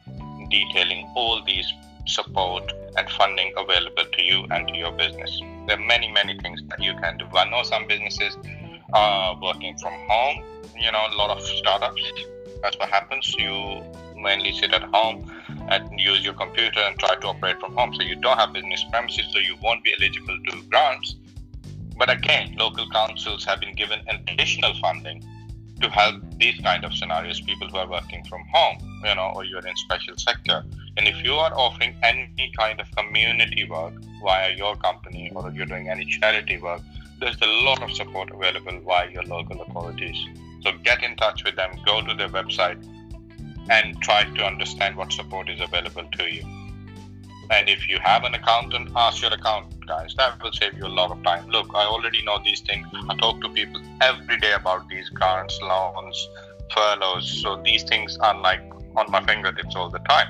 detailing 0.51 1.11
all 1.17 1.43
these 1.45 1.73
support 2.07 2.71
and 2.97 3.09
funding 3.11 3.53
available 3.57 4.05
to 4.13 4.23
you 4.23 4.47
and 4.51 4.69
to 4.69 4.75
your 4.77 4.93
business. 4.93 5.41
There 5.67 5.79
are 5.79 5.87
many, 5.87 6.11
many 6.13 6.39
things 6.39 6.61
that 6.69 6.83
you 6.83 6.95
can 6.97 7.17
do. 7.17 7.27
I 7.35 7.49
know 7.49 7.63
some 7.63 7.87
businesses 7.87 8.37
are 8.93 9.39
working 9.41 9.77
from 9.79 9.95
home 10.09 10.45
you 10.77 10.91
know 10.91 11.07
a 11.11 11.15
lot 11.15 11.31
of 11.31 11.43
startups 11.43 12.03
that's 12.63 12.77
what 12.79 12.89
happens 12.89 13.35
you 13.39 13.83
mainly 14.17 14.53
sit 14.53 14.73
at 14.73 14.83
home 14.83 15.31
and 15.69 15.89
use 15.99 16.25
your 16.25 16.35
computer 16.35 16.81
and 16.81 16.99
try 16.99 17.15
to 17.17 17.27
operate 17.29 17.59
from 17.61 17.75
home 17.75 17.95
so 17.95 18.03
you 18.03 18.17
don't 18.17 18.39
have 18.39 18.53
business 18.53 18.85
premises 18.91 19.27
so 19.33 19.39
you 19.39 19.57
won't 19.63 19.83
be 19.85 19.95
eligible 19.99 20.37
to 20.49 20.63
grants 20.65 21.17
but 21.97 22.11
again 22.11 22.55
local 22.59 22.89
councils 22.91 23.45
have 23.45 23.61
been 23.61 23.75
given 23.75 24.01
additional 24.09 24.75
funding 24.81 25.23
to 25.81 25.91
help 25.91 26.23
these 26.39 26.59
kind 26.61 26.85
of 26.85 26.95
scenarios 26.95 27.41
people 27.41 27.69
who 27.69 27.77
are 27.77 27.89
working 27.89 28.25
from 28.25 28.43
home 28.53 28.79
you 29.05 29.15
know 29.15 29.33
or 29.35 29.45
you're 29.45 29.67
in 29.67 29.77
special 29.77 30.17
sector 30.17 30.63
and 30.97 31.09
if 31.09 31.23
you 31.25 31.35
are 31.35 31.53
offering 31.55 31.97
any 32.03 32.53
kind 32.57 32.81
of 32.81 32.91
community 32.97 33.69
work 33.69 33.93
via 34.23 34.55
your 34.57 34.77
company 34.77 35.31
or 35.35 35.51
you're 35.51 35.67
doing 35.67 35.89
any 35.89 36.05
charity 36.05 36.59
work 36.59 36.81
there's 37.21 37.41
a 37.43 37.53
lot 37.69 37.83
of 37.83 37.91
support 37.93 38.31
available 38.31 38.79
via 38.81 39.11
your 39.11 39.23
local 39.25 39.61
authorities 39.63 40.17
so 40.65 40.73
get 40.83 41.05
in 41.05 41.15
touch 41.17 41.45
with 41.45 41.57
them, 41.57 41.71
go 41.85 42.01
to 42.01 42.15
their 42.15 42.31
website, 42.31 42.83
and 43.69 44.01
try 44.01 44.25
to 44.25 44.45
understand 44.45 44.97
what 44.97 45.13
support 45.13 45.51
is 45.51 45.61
available 45.61 46.05
to 46.13 46.35
you. 46.35 46.43
And 47.51 47.69
if 47.69 47.89
you 47.89 47.99
have 48.01 48.25
an 48.25 48.35
accountant, 48.35 48.91
ask 48.97 49.23
your 49.23 49.33
accountant, 49.33 49.87
guys. 49.87 50.15
That 50.17 50.43
will 50.43 50.53
save 50.53 50.75
you 50.75 50.87
a 50.87 50.95
lot 51.01 51.11
of 51.11 51.23
time. 51.23 51.49
Look, 51.49 51.69
I 51.75 51.85
already 51.85 52.23
know 52.23 52.39
these 52.45 52.61
things. 52.61 52.87
I 53.09 53.17
talk 53.17 53.41
to 53.43 53.49
people 53.51 53.81
every 54.01 54.39
day 54.39 54.53
about 54.53 54.89
these 54.89 55.09
grants, 55.11 55.59
loans, 55.61 56.29
furloughs. 56.75 57.43
So 57.43 57.61
these 57.63 57.83
things 57.83 58.17
are 58.19 58.39
like 58.41 58.63
on 58.97 59.11
my 59.11 59.25
fingertips 59.25 59.77
all 59.77 59.91
the 59.91 59.99
time. 60.01 60.29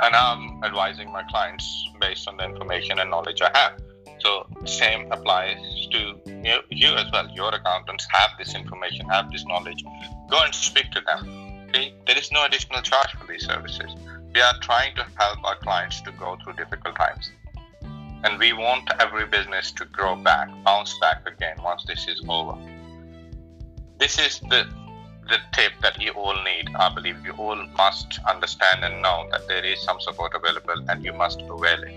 And 0.00 0.14
I'm 0.14 0.62
advising 0.64 1.12
my 1.12 1.22
clients 1.24 1.66
based 2.00 2.28
on 2.28 2.36
the 2.36 2.44
information 2.44 2.98
and 2.98 3.10
knowledge 3.10 3.40
I 3.42 3.50
have. 3.54 3.80
So 4.20 4.46
same 4.64 5.10
applies 5.10 5.58
to 5.90 6.14
you, 6.26 6.58
you 6.70 6.94
as 6.94 7.10
well. 7.12 7.28
Your 7.34 7.54
accountants 7.54 8.06
have 8.10 8.30
this 8.38 8.54
information, 8.54 9.08
have 9.08 9.30
this 9.32 9.44
knowledge. 9.46 9.82
Go 10.30 10.38
and 10.44 10.54
speak 10.54 10.90
to 10.92 11.00
them. 11.00 11.64
Okay? 11.68 11.94
There 12.06 12.16
is 12.16 12.30
no 12.30 12.44
additional 12.44 12.82
charge 12.82 13.10
for 13.18 13.26
these 13.26 13.44
services. 13.44 13.90
We 14.34 14.40
are 14.40 14.58
trying 14.60 14.94
to 14.96 15.06
help 15.16 15.44
our 15.44 15.56
clients 15.56 16.00
to 16.02 16.12
go 16.12 16.38
through 16.42 16.54
difficult 16.54 16.96
times. 16.96 17.30
And 18.24 18.38
we 18.38 18.52
want 18.52 18.90
every 18.98 19.26
business 19.26 19.72
to 19.72 19.84
grow 19.84 20.16
back, 20.16 20.48
bounce 20.64 20.96
back 21.00 21.26
again 21.26 21.56
once 21.62 21.84
this 21.84 22.06
is 22.08 22.22
over. 22.28 22.56
This 23.98 24.18
is 24.18 24.40
the 24.40 24.66
the 25.28 25.38
tip 25.52 25.72
that 25.80 26.00
you 26.00 26.10
all 26.12 26.34
need. 26.42 26.68
I 26.74 26.92
believe 26.92 27.24
you 27.24 27.32
all 27.32 27.56
must 27.76 28.18
understand 28.28 28.84
and 28.84 29.00
know 29.02 29.28
that 29.30 29.46
there 29.48 29.64
is 29.64 29.80
some 29.82 30.00
support 30.00 30.32
available 30.34 30.84
and 30.88 31.04
you 31.04 31.12
must 31.12 31.40
avail 31.42 31.82
it. 31.84 31.94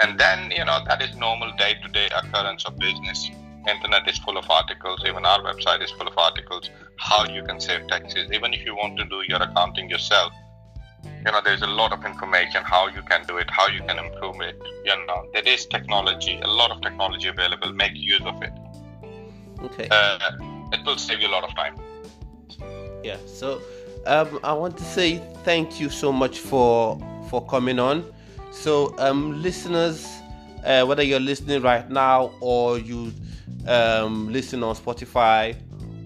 And 0.00 0.18
then, 0.18 0.50
you 0.50 0.64
know, 0.64 0.80
that 0.86 1.02
is 1.02 1.14
normal 1.16 1.52
day 1.58 1.74
to 1.82 1.88
day 1.88 2.08
occurrence 2.16 2.64
of 2.64 2.78
business. 2.78 3.30
Internet 3.68 4.08
is 4.08 4.18
full 4.18 4.38
of 4.38 4.48
articles, 4.48 5.02
even 5.06 5.26
our 5.26 5.40
website 5.40 5.82
is 5.82 5.90
full 5.92 6.06
of 6.06 6.16
articles, 6.16 6.70
how 6.96 7.26
you 7.26 7.42
can 7.42 7.60
save 7.60 7.86
taxes. 7.88 8.30
Even 8.32 8.54
if 8.54 8.64
you 8.64 8.74
want 8.74 8.96
to 8.98 9.04
do 9.04 9.22
your 9.28 9.42
accounting 9.42 9.90
yourself, 9.90 10.32
you 11.26 11.32
know, 11.32 11.40
there's 11.44 11.62
a 11.62 11.66
lot 11.66 11.92
of 11.92 12.04
information 12.04 12.62
how 12.62 12.86
you 12.86 13.02
can 13.02 13.26
do 13.26 13.36
it, 13.38 13.50
how 13.50 13.66
you 13.66 13.80
can 13.80 13.98
improve 13.98 14.40
it. 14.40 14.62
You 14.84 14.94
know, 15.06 15.28
there 15.34 15.42
is 15.42 15.66
technology, 15.66 16.38
a 16.40 16.46
lot 16.46 16.70
of 16.70 16.80
technology 16.80 17.26
available. 17.26 17.72
Make 17.72 17.96
use 17.96 18.22
of 18.24 18.40
it. 18.42 18.52
Okay. 19.64 19.88
Uh, 19.90 20.18
it 20.72 20.86
will 20.86 20.96
save 20.96 21.20
you 21.20 21.26
a 21.26 21.34
lot 21.36 21.42
of 21.42 21.52
time. 21.56 21.74
Yeah. 23.02 23.16
So, 23.26 23.60
um, 24.06 24.38
I 24.44 24.52
want 24.52 24.76
to 24.78 24.84
say 24.84 25.20
thank 25.42 25.80
you 25.80 25.90
so 25.90 26.12
much 26.12 26.38
for 26.38 26.96
for 27.28 27.44
coming 27.46 27.80
on. 27.80 28.04
So, 28.52 28.96
um, 28.98 29.42
listeners, 29.42 30.06
uh, 30.64 30.84
whether 30.84 31.02
you're 31.02 31.18
listening 31.18 31.60
right 31.60 31.90
now 31.90 32.30
or 32.40 32.78
you 32.78 33.12
um, 33.66 34.32
listen 34.32 34.62
on 34.62 34.76
Spotify 34.76 35.56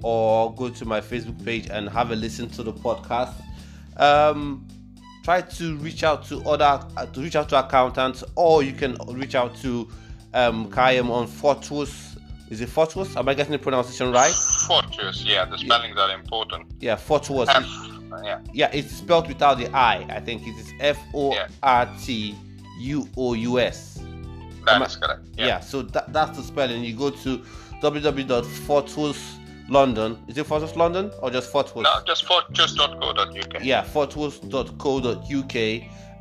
or 0.02 0.54
go 0.54 0.70
to 0.70 0.84
my 0.86 1.02
Facebook 1.02 1.44
page 1.44 1.68
and 1.70 1.90
have 1.90 2.10
a 2.10 2.16
listen 2.16 2.48
to 2.48 2.62
the 2.62 2.72
podcast, 2.72 3.34
um, 3.98 4.66
try 5.22 5.40
to 5.40 5.76
reach 5.76 6.04
out 6.04 6.24
to 6.26 6.40
other 6.48 6.84
uh, 6.96 7.06
to 7.06 7.20
reach 7.20 7.36
out 7.36 7.48
to 7.50 7.58
accountants, 7.58 8.24
or 8.36 8.62
you 8.62 8.72
can 8.72 8.96
reach 9.08 9.34
out 9.34 9.54
to 9.56 9.88
um, 10.34 10.70
Kayam 10.70 11.10
on 11.10 11.26
Fortuous. 11.26 12.16
Is 12.48 12.60
it 12.60 12.68
Fortuous? 12.68 13.16
Am 13.16 13.28
I 13.28 13.34
getting 13.34 13.52
the 13.52 13.58
pronunciation 13.58 14.10
right? 14.12 14.32
Fortuous, 14.66 15.24
yeah. 15.24 15.44
The 15.44 15.56
spellings 15.58 15.94
yeah. 15.96 16.02
are 16.02 16.14
important. 16.14 16.66
Yeah, 16.80 16.96
Fortuous. 16.96 17.48
F, 17.48 17.64
yeah. 18.24 18.40
yeah, 18.52 18.70
it's 18.72 18.90
spelled 18.90 19.28
without 19.28 19.58
the 19.58 19.68
I. 19.74 20.04
I 20.08 20.20
think 20.20 20.46
it 20.46 20.56
is 20.58 20.72
F 20.80 20.98
O 21.14 21.36
R 21.62 21.88
T 22.02 22.34
U 22.80 23.08
O 23.16 23.34
U 23.34 23.60
S. 23.60 24.02
That's 24.64 24.96
correct. 24.96 25.22
Yeah. 25.36 25.46
yeah, 25.46 25.60
so 25.60 25.82
that, 25.82 26.12
that's 26.12 26.36
the 26.36 26.42
spelling. 26.42 26.84
You 26.84 26.96
go 26.96 27.10
to 27.10 27.42
www.fortuous.london. 29.70 30.24
Is 30.28 30.36
it 30.38 30.44
Fortuous 30.44 30.76
London 30.76 31.10
or 31.22 31.30
just 31.30 31.50
Fortuous? 31.50 31.84
No, 31.84 32.00
just 32.06 32.24
fortuous.co.uk. 32.26 33.64
Yeah, 33.64 33.82
fortuous.co.uk. 33.82 35.54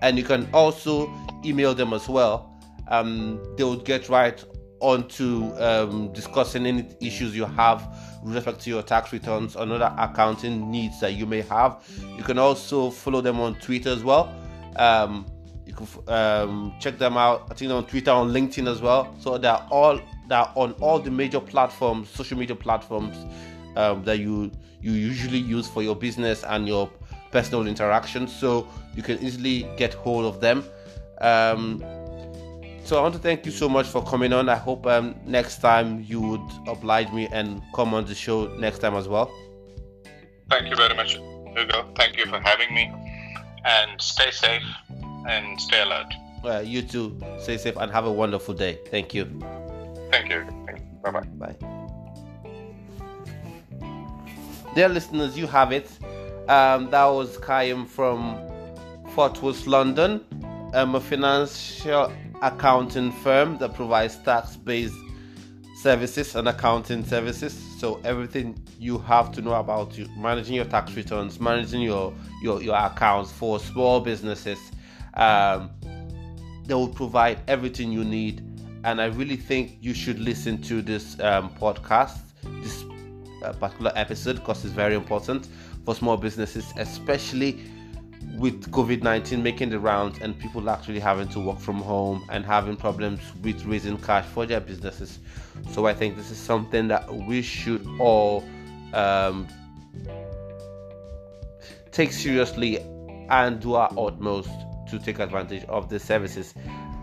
And 0.01 0.17
you 0.17 0.23
can 0.23 0.49
also 0.53 1.11
email 1.43 1.73
them 1.73 1.93
as 1.93 2.07
well. 2.07 2.57
Um, 2.87 3.41
they 3.57 3.63
would 3.63 3.85
get 3.85 4.09
right 4.09 4.43
onto 4.79 5.53
um, 5.57 6.11
discussing 6.13 6.65
any 6.65 6.87
issues 7.01 7.35
you 7.35 7.45
have 7.45 7.85
with 8.23 8.35
respect 8.35 8.61
to 8.61 8.69
your 8.69 8.81
tax 8.81 9.11
returns 9.11 9.55
or 9.55 9.63
other 9.63 9.93
accounting 9.97 10.71
needs 10.71 11.01
that 11.01 11.13
you 11.13 11.25
may 11.25 11.41
have. 11.41 11.83
You 12.17 12.23
can 12.23 12.39
also 12.39 12.89
follow 12.89 13.21
them 13.21 13.39
on 13.39 13.55
Twitter 13.55 13.89
as 13.89 14.03
well. 14.03 14.33
Um, 14.77 15.25
you 15.65 15.73
can 15.73 15.87
um, 16.07 16.73
check 16.79 16.97
them 16.97 17.17
out. 17.17 17.47
I 17.51 17.55
think 17.55 17.71
on 17.71 17.85
Twitter, 17.85 18.11
on 18.11 18.31
LinkedIn 18.31 18.67
as 18.71 18.81
well. 18.81 19.13
So 19.19 19.37
they're 19.37 19.61
all 19.69 19.99
they're 20.29 20.47
on 20.55 20.73
all 20.79 20.99
the 20.99 21.11
major 21.11 21.39
platforms, 21.39 22.09
social 22.09 22.37
media 22.37 22.55
platforms 22.55 23.15
um, 23.75 24.03
that 24.03 24.19
you 24.19 24.51
you 24.81 24.93
usually 24.93 25.39
use 25.39 25.67
for 25.67 25.83
your 25.83 25.95
business 25.95 26.43
and 26.43 26.67
your 26.67 26.89
personal 27.31 27.67
interactions. 27.67 28.33
So 28.33 28.67
you 28.95 29.03
can 29.03 29.19
easily 29.19 29.67
get 29.77 29.93
hold 29.93 30.25
of 30.25 30.39
them. 30.39 30.63
Um, 31.19 31.83
so 32.83 32.97
I 32.97 33.01
want 33.01 33.13
to 33.13 33.19
thank 33.19 33.45
you 33.45 33.51
so 33.51 33.67
much 33.67 33.87
for 33.87 34.03
coming 34.03 34.33
on. 34.33 34.49
I 34.49 34.55
hope 34.55 34.87
um, 34.87 35.15
next 35.25 35.59
time 35.61 36.03
you 36.07 36.21
would 36.21 36.49
oblige 36.67 37.11
me 37.11 37.27
and 37.31 37.61
come 37.75 37.93
on 37.93 38.05
the 38.05 38.15
show 38.15 38.47
next 38.57 38.79
time 38.79 38.95
as 38.95 39.07
well. 39.07 39.31
Thank 40.49 40.69
you 40.69 40.75
very 40.75 40.95
much, 40.95 41.19
Hugo. 41.55 41.91
Thank 41.95 42.17
you 42.17 42.25
for 42.25 42.39
having 42.39 42.73
me, 42.73 42.91
and 43.65 44.01
stay 44.01 44.31
safe 44.31 44.63
and 45.27 45.61
stay 45.61 45.81
alert. 45.83 46.11
Uh, 46.43 46.59
you 46.65 46.81
too. 46.81 47.19
Stay 47.37 47.57
safe 47.57 47.75
and 47.75 47.91
have 47.91 48.05
a 48.05 48.11
wonderful 48.11 48.55
day. 48.55 48.79
Thank 48.89 49.13
you. 49.13 49.68
Thank 50.27 50.31
you. 50.31 50.45
Bye 51.03 51.11
bye. 51.11 51.21
Bye. 51.21 51.55
Dear 54.75 54.89
listeners, 54.89 55.37
you 55.37 55.47
have 55.47 55.71
it. 55.71 55.89
Um, 56.47 56.89
that 56.89 57.05
was 57.05 57.37
Kayam 57.37 57.87
from 57.87 58.37
Fortuous, 59.13 59.65
London, 59.67 60.21
um, 60.73 60.95
a 60.95 60.99
financial 60.99 62.11
accounting 62.41 63.11
firm 63.11 63.57
that 63.57 63.73
provides 63.73 64.17
tax 64.17 64.55
based 64.55 64.95
services 65.81 66.35
and 66.35 66.47
accounting 66.47 67.05
services. 67.05 67.53
So 67.79 67.99
everything 68.03 68.61
you 68.79 68.97
have 68.99 69.31
to 69.33 69.41
know 69.41 69.53
about 69.53 69.97
you 69.97 70.07
managing 70.17 70.55
your 70.55 70.65
tax 70.65 70.93
returns, 70.95 71.39
managing 71.39 71.81
your 71.81 72.13
your, 72.43 72.61
your 72.61 72.75
accounts 72.75 73.31
for 73.31 73.59
small 73.59 73.99
businesses 73.99 74.59
um, 75.15 75.71
they 76.65 76.73
will 76.73 76.87
provide 76.87 77.39
everything 77.47 77.91
you 77.91 78.03
need. 78.03 78.43
And 78.83 79.01
I 79.01 79.05
really 79.05 79.35
think 79.35 79.77
you 79.81 79.93
should 79.93 80.19
listen 80.19 80.61
to 80.63 80.81
this 80.81 81.19
um, 81.19 81.49
podcast, 81.55 82.19
this 82.63 82.85
uh, 83.43 83.53
particular 83.53 83.91
episode, 83.95 84.37
because 84.37 84.63
it's 84.63 84.73
very 84.73 84.95
important 84.95 85.47
for 85.85 85.95
small 85.95 86.17
businesses, 86.17 86.73
especially 86.77 87.59
with 88.37 88.71
COVID 88.71 89.01
19 89.03 89.41
making 89.41 89.69
the 89.69 89.79
rounds 89.79 90.19
and 90.19 90.37
people 90.39 90.69
actually 90.69 90.99
having 90.99 91.27
to 91.29 91.39
work 91.39 91.59
from 91.59 91.77
home 91.77 92.25
and 92.29 92.45
having 92.45 92.75
problems 92.75 93.19
with 93.43 93.63
raising 93.65 93.97
cash 93.97 94.25
for 94.25 94.45
their 94.45 94.59
businesses. 94.61 95.19
So 95.71 95.87
I 95.87 95.93
think 95.93 96.15
this 96.15 96.31
is 96.31 96.37
something 96.37 96.87
that 96.87 97.13
we 97.13 97.41
should 97.41 97.85
all 97.99 98.43
um, 98.93 99.47
take 101.91 102.11
seriously 102.11 102.79
and 103.29 103.59
do 103.59 103.73
our 103.73 103.91
utmost 103.97 104.49
to 104.89 104.99
take 104.99 105.19
advantage 105.19 105.63
of 105.65 105.89
the 105.89 105.99
services. 105.99 106.53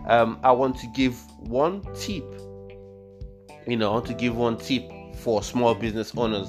Um, 0.07 0.39
I 0.43 0.51
want 0.51 0.77
to 0.79 0.87
give 0.87 1.15
one 1.39 1.81
tip. 1.95 2.23
You 3.67 3.75
know, 3.75 3.99
to 3.99 4.13
give 4.13 4.35
one 4.35 4.57
tip 4.57 4.89
for 5.17 5.43
small 5.43 5.75
business 5.75 6.13
owners. 6.15 6.47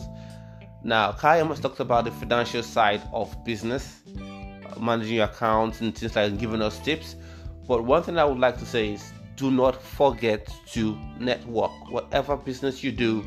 Now, 0.85 1.13
Kai 1.13 1.41
almost 1.41 1.63
talked 1.63 1.81
about 1.81 2.05
the 2.05 2.13
financial 2.13 2.63
side 2.63 3.03
of 3.13 3.45
business, 3.45 4.03
managing 4.81 5.17
your 5.17 5.25
accounts 5.25 5.81
and 5.81 5.97
things 5.97 6.15
like 6.15 6.39
giving 6.39 6.63
us 6.63 6.79
tips. 6.79 7.17
But 7.67 7.85
one 7.85 8.05
thing 8.05 8.19
I 8.19 8.25
would 8.25 8.39
like 8.39 8.59
to 8.59 8.65
say 8.65 8.93
is 8.95 9.13
do 9.35 9.51
not 9.51 9.81
forget 9.83 10.49
to 10.73 10.97
network. 11.19 11.73
Whatever 11.91 12.37
business 12.37 12.85
you 12.85 12.93
do, 12.93 13.25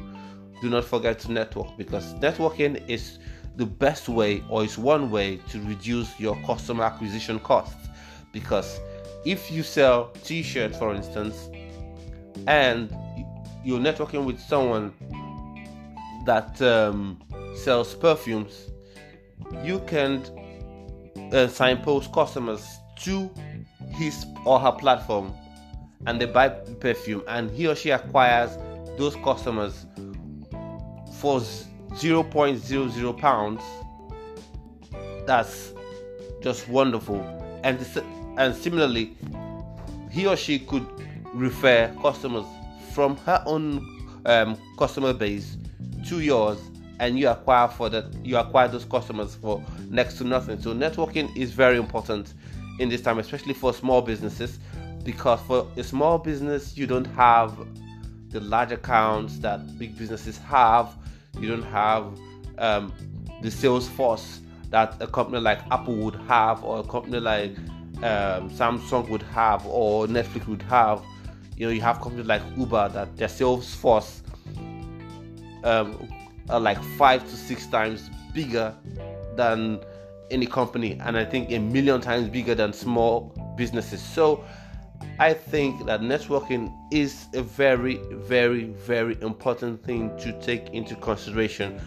do 0.62 0.70
not 0.70 0.86
forget 0.86 1.20
to 1.20 1.32
network 1.32 1.78
because 1.78 2.13
networking 2.15 2.88
is 2.88 3.20
the 3.58 3.65
best 3.65 4.08
way 4.08 4.44
or 4.50 4.63
is 4.63 4.78
one 4.78 5.12
way 5.12 5.38
to 5.50 5.62
reduce 5.62 6.17
your 6.20 6.38
customer 6.46 6.84
acquisition 6.84 7.39
costs 7.39 7.89
because 8.32 8.80
if 9.25 9.51
you 9.51 9.63
sell 9.63 10.12
t-shirts 10.23 10.77
for 10.77 10.93
instance 10.93 11.49
and 12.47 12.93
you're 13.63 13.79
networking 13.79 14.25
with 14.25 14.39
someone 14.39 14.93
that 16.25 16.62
um, 16.62 17.21
sells 17.55 17.93
perfumes 17.95 18.71
you 19.63 19.79
can 19.88 20.23
uh, 21.34 21.47
signpost 21.47 22.12
customers 22.13 22.79
to 22.95 23.29
his 23.89 24.25
or 24.45 24.60
her 24.60 24.71
platform 24.71 25.34
and 26.07 26.19
they 26.19 26.25
buy 26.25 26.49
perfume 26.49 27.23
and 27.27 27.51
he 27.51 27.67
or 27.67 27.75
she 27.75 27.91
acquires 27.91 28.57
those 28.97 29.15
customers 29.17 29.86
for 31.19 31.39
0.00 31.39 33.17
pounds. 33.17 33.62
That's 35.25 35.73
just 36.41 36.67
wonderful. 36.67 37.21
And 37.63 37.79
and 38.38 38.56
similarly 38.56 39.15
he 40.10 40.28
or 40.28 40.36
she 40.36 40.60
could 40.60 40.86
refer 41.34 41.94
customers 42.02 42.46
from 42.91 43.15
her 43.17 43.41
own 43.46 43.88
um, 44.26 44.58
customer 44.78 45.13
base 45.13 45.58
to 46.08 46.20
yours 46.20 46.60
and 47.00 47.17
you 47.17 47.28
acquire 47.30 47.67
for 47.67 47.89
that 47.89 48.06
you 48.24 48.38
acquire 48.38 48.67
those 48.67 48.86
customers 48.86 49.36
for 49.36 49.63
next 49.89 50.17
to 50.17 50.24
nothing. 50.24 50.62
So 50.62 50.74
networking 50.74 51.36
is 51.36 51.52
very 51.52 51.78
important 51.78 52.34
in 52.80 52.89
this 52.89 53.02
time 53.02 53.20
especially 53.20 53.54
for 53.54 53.74
small 53.74 54.02
businesses 54.02 54.60
because 55.04 55.39
for 55.41 55.67
a 55.78 55.84
small 55.84 56.17
business 56.17 56.78
you 56.78 56.86
don't 56.86 57.06
have 57.06 57.58
the 58.30 58.39
large 58.39 58.72
accounts 58.72 59.39
that 59.39 59.78
big 59.78 59.98
businesses 59.98 60.38
have. 60.39 60.96
You 61.39 61.50
don't 61.50 61.63
have 61.63 62.17
um, 62.58 62.94
the 63.41 63.52
sales 63.52 63.88
force 63.89 64.41
that 64.70 64.96
a 65.02 65.08
company 65.08 65.39
like 65.39 65.60
Apple 65.70 65.96
would 65.96 66.15
have, 66.28 66.63
or 66.63 66.80
a 66.80 66.84
company 66.84 67.20
like 67.20 67.56
um, 68.03 68.49
Samsung 68.49 69.09
would 69.09 69.23
have, 69.23 69.65
or 69.65 70.07
Netflix 70.07 70.47
would 70.47 70.63
have. 70.63 71.01
You 71.55 71.67
know, 71.67 71.73
you 71.73 71.81
have 71.81 72.01
companies 72.01 72.25
like 72.25 72.41
Uber 72.57 72.89
that 72.89 73.15
their 73.17 73.27
sales 73.27 73.73
force 73.75 74.23
um, 75.63 76.09
are 76.49 76.59
like 76.59 76.81
five 76.97 77.23
to 77.29 77.35
six 77.35 77.67
times 77.67 78.09
bigger 78.33 78.75
than 79.35 79.79
any 80.31 80.45
company, 80.45 80.99
and 81.03 81.17
I 81.17 81.25
think 81.25 81.51
a 81.51 81.59
million 81.59 82.01
times 82.01 82.29
bigger 82.29 82.55
than 82.55 82.73
small 82.73 83.33
businesses. 83.57 84.01
So 84.01 84.43
I 85.19 85.33
think 85.33 85.85
that 85.85 86.01
networking 86.01 86.73
is 86.91 87.27
a 87.33 87.43
very, 87.43 87.97
very, 88.13 88.63
very 88.63 89.21
important 89.21 89.83
thing 89.83 90.17
to 90.19 90.31
take 90.39 90.69
into 90.69 90.95
consideration. 90.95 91.79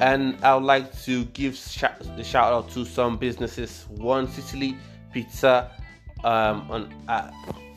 And 0.00 0.36
I 0.44 0.54
would 0.54 0.64
like 0.64 0.96
to 1.02 1.24
give 1.26 1.54
the 2.16 2.24
shout 2.24 2.52
out 2.52 2.70
to 2.70 2.84
some 2.84 3.16
businesses. 3.16 3.86
One 3.88 4.28
Sicily 4.28 4.76
Pizza 5.12 5.70
um, 6.24 6.70
on 6.70 6.94
uh, 7.08 7.30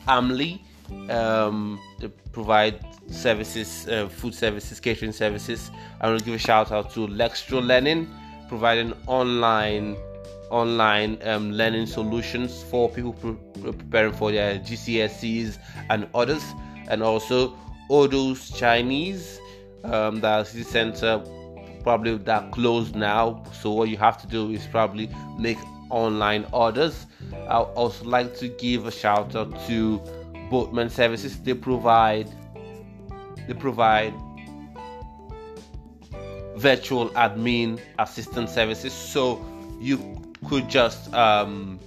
Armley. 0.06 0.62
Um, 1.08 1.80
they 1.98 2.08
provide 2.32 2.84
services, 3.08 3.88
uh, 3.88 4.08
food 4.08 4.34
services, 4.34 4.78
catering 4.78 5.12
services. 5.12 5.70
I 6.00 6.08
want 6.08 6.20
to 6.20 6.24
give 6.24 6.34
a 6.34 6.38
shout 6.38 6.70
out 6.70 6.92
to 6.92 7.06
Lextro 7.06 7.64
Learning, 7.64 8.08
providing 8.48 8.92
online 9.06 9.96
online 10.50 11.16
um, 11.24 11.50
learning 11.50 11.86
solutions 11.86 12.62
for 12.64 12.86
people 12.90 13.14
pre- 13.14 13.72
preparing 13.72 14.12
for 14.12 14.30
their 14.30 14.58
GCSEs 14.58 15.56
and 15.88 16.06
others, 16.14 16.42
and 16.88 17.02
also 17.02 17.56
Odo's 17.88 18.50
Chinese, 18.50 19.40
um, 19.84 20.20
the 20.20 20.44
city 20.44 20.62
center 20.62 21.22
probably 21.82 22.16
that 22.16 22.52
closed 22.52 22.94
now. 22.94 23.42
So 23.60 23.70
what 23.72 23.88
you 23.88 23.96
have 23.96 24.20
to 24.22 24.26
do 24.26 24.50
is 24.50 24.66
probably 24.66 25.10
make 25.38 25.58
online 25.90 26.46
orders. 26.52 27.06
I 27.48 27.58
also 27.60 28.04
like 28.04 28.36
to 28.38 28.48
give 28.48 28.86
a 28.86 28.90
shout 28.90 29.36
out 29.36 29.50
to 29.66 30.00
Boatman 30.50 30.90
Services. 30.90 31.38
They 31.40 31.54
provide 31.54 32.28
they 33.46 33.54
provide 33.54 34.14
virtual 36.56 37.08
admin 37.10 37.80
assistant 37.98 38.48
services. 38.48 38.92
So 38.92 39.44
you 39.80 40.22
could 40.48 40.68
just 40.68 41.12
um, 41.14 41.78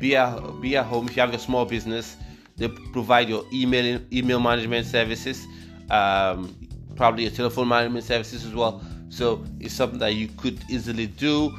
be 0.00 0.14
a 0.14 0.40
be 0.60 0.76
at 0.76 0.86
home 0.86 1.06
if 1.08 1.16
you 1.16 1.20
have 1.20 1.34
a 1.34 1.38
small 1.38 1.64
business. 1.64 2.16
They 2.56 2.68
provide 2.68 3.28
your 3.28 3.44
email 3.52 4.00
email 4.12 4.40
management 4.40 4.86
services, 4.86 5.46
um, 5.90 6.54
probably 6.96 7.24
your 7.24 7.32
telephone 7.32 7.68
management 7.68 8.04
services 8.04 8.44
as 8.44 8.54
well. 8.54 8.82
So 9.08 9.44
it's 9.60 9.74
something 9.74 9.98
that 10.00 10.14
you 10.14 10.28
could 10.36 10.62
easily 10.68 11.06
do, 11.06 11.56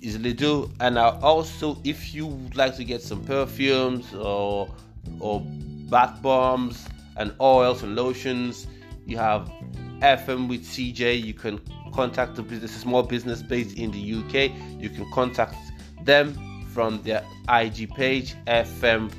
easily 0.00 0.32
do. 0.32 0.70
And 0.80 0.98
I 0.98 1.18
also, 1.20 1.78
if 1.84 2.14
you 2.14 2.26
would 2.26 2.56
like 2.56 2.76
to 2.76 2.84
get 2.84 3.02
some 3.02 3.24
perfumes 3.24 4.12
or 4.14 4.68
or 5.20 5.40
bath 5.90 6.22
bombs 6.22 6.86
and 7.16 7.34
oils 7.40 7.82
and 7.82 7.94
lotions, 7.96 8.66
you 9.06 9.16
have 9.18 9.50
FM 10.00 10.48
with 10.48 10.64
CJ. 10.64 11.22
You 11.22 11.34
can 11.34 11.60
contact 11.92 12.36
the 12.36 12.42
business, 12.42 12.72
small 12.72 13.02
business 13.02 13.42
based 13.42 13.76
in 13.76 13.90
the 13.90 14.00
UK. 14.00 14.52
You 14.80 14.88
can 14.88 15.10
contact 15.12 15.56
them 16.02 16.34
from 16.72 17.02
their 17.02 17.24
IG 17.48 17.94
page, 17.94 18.34
FM 18.46 19.12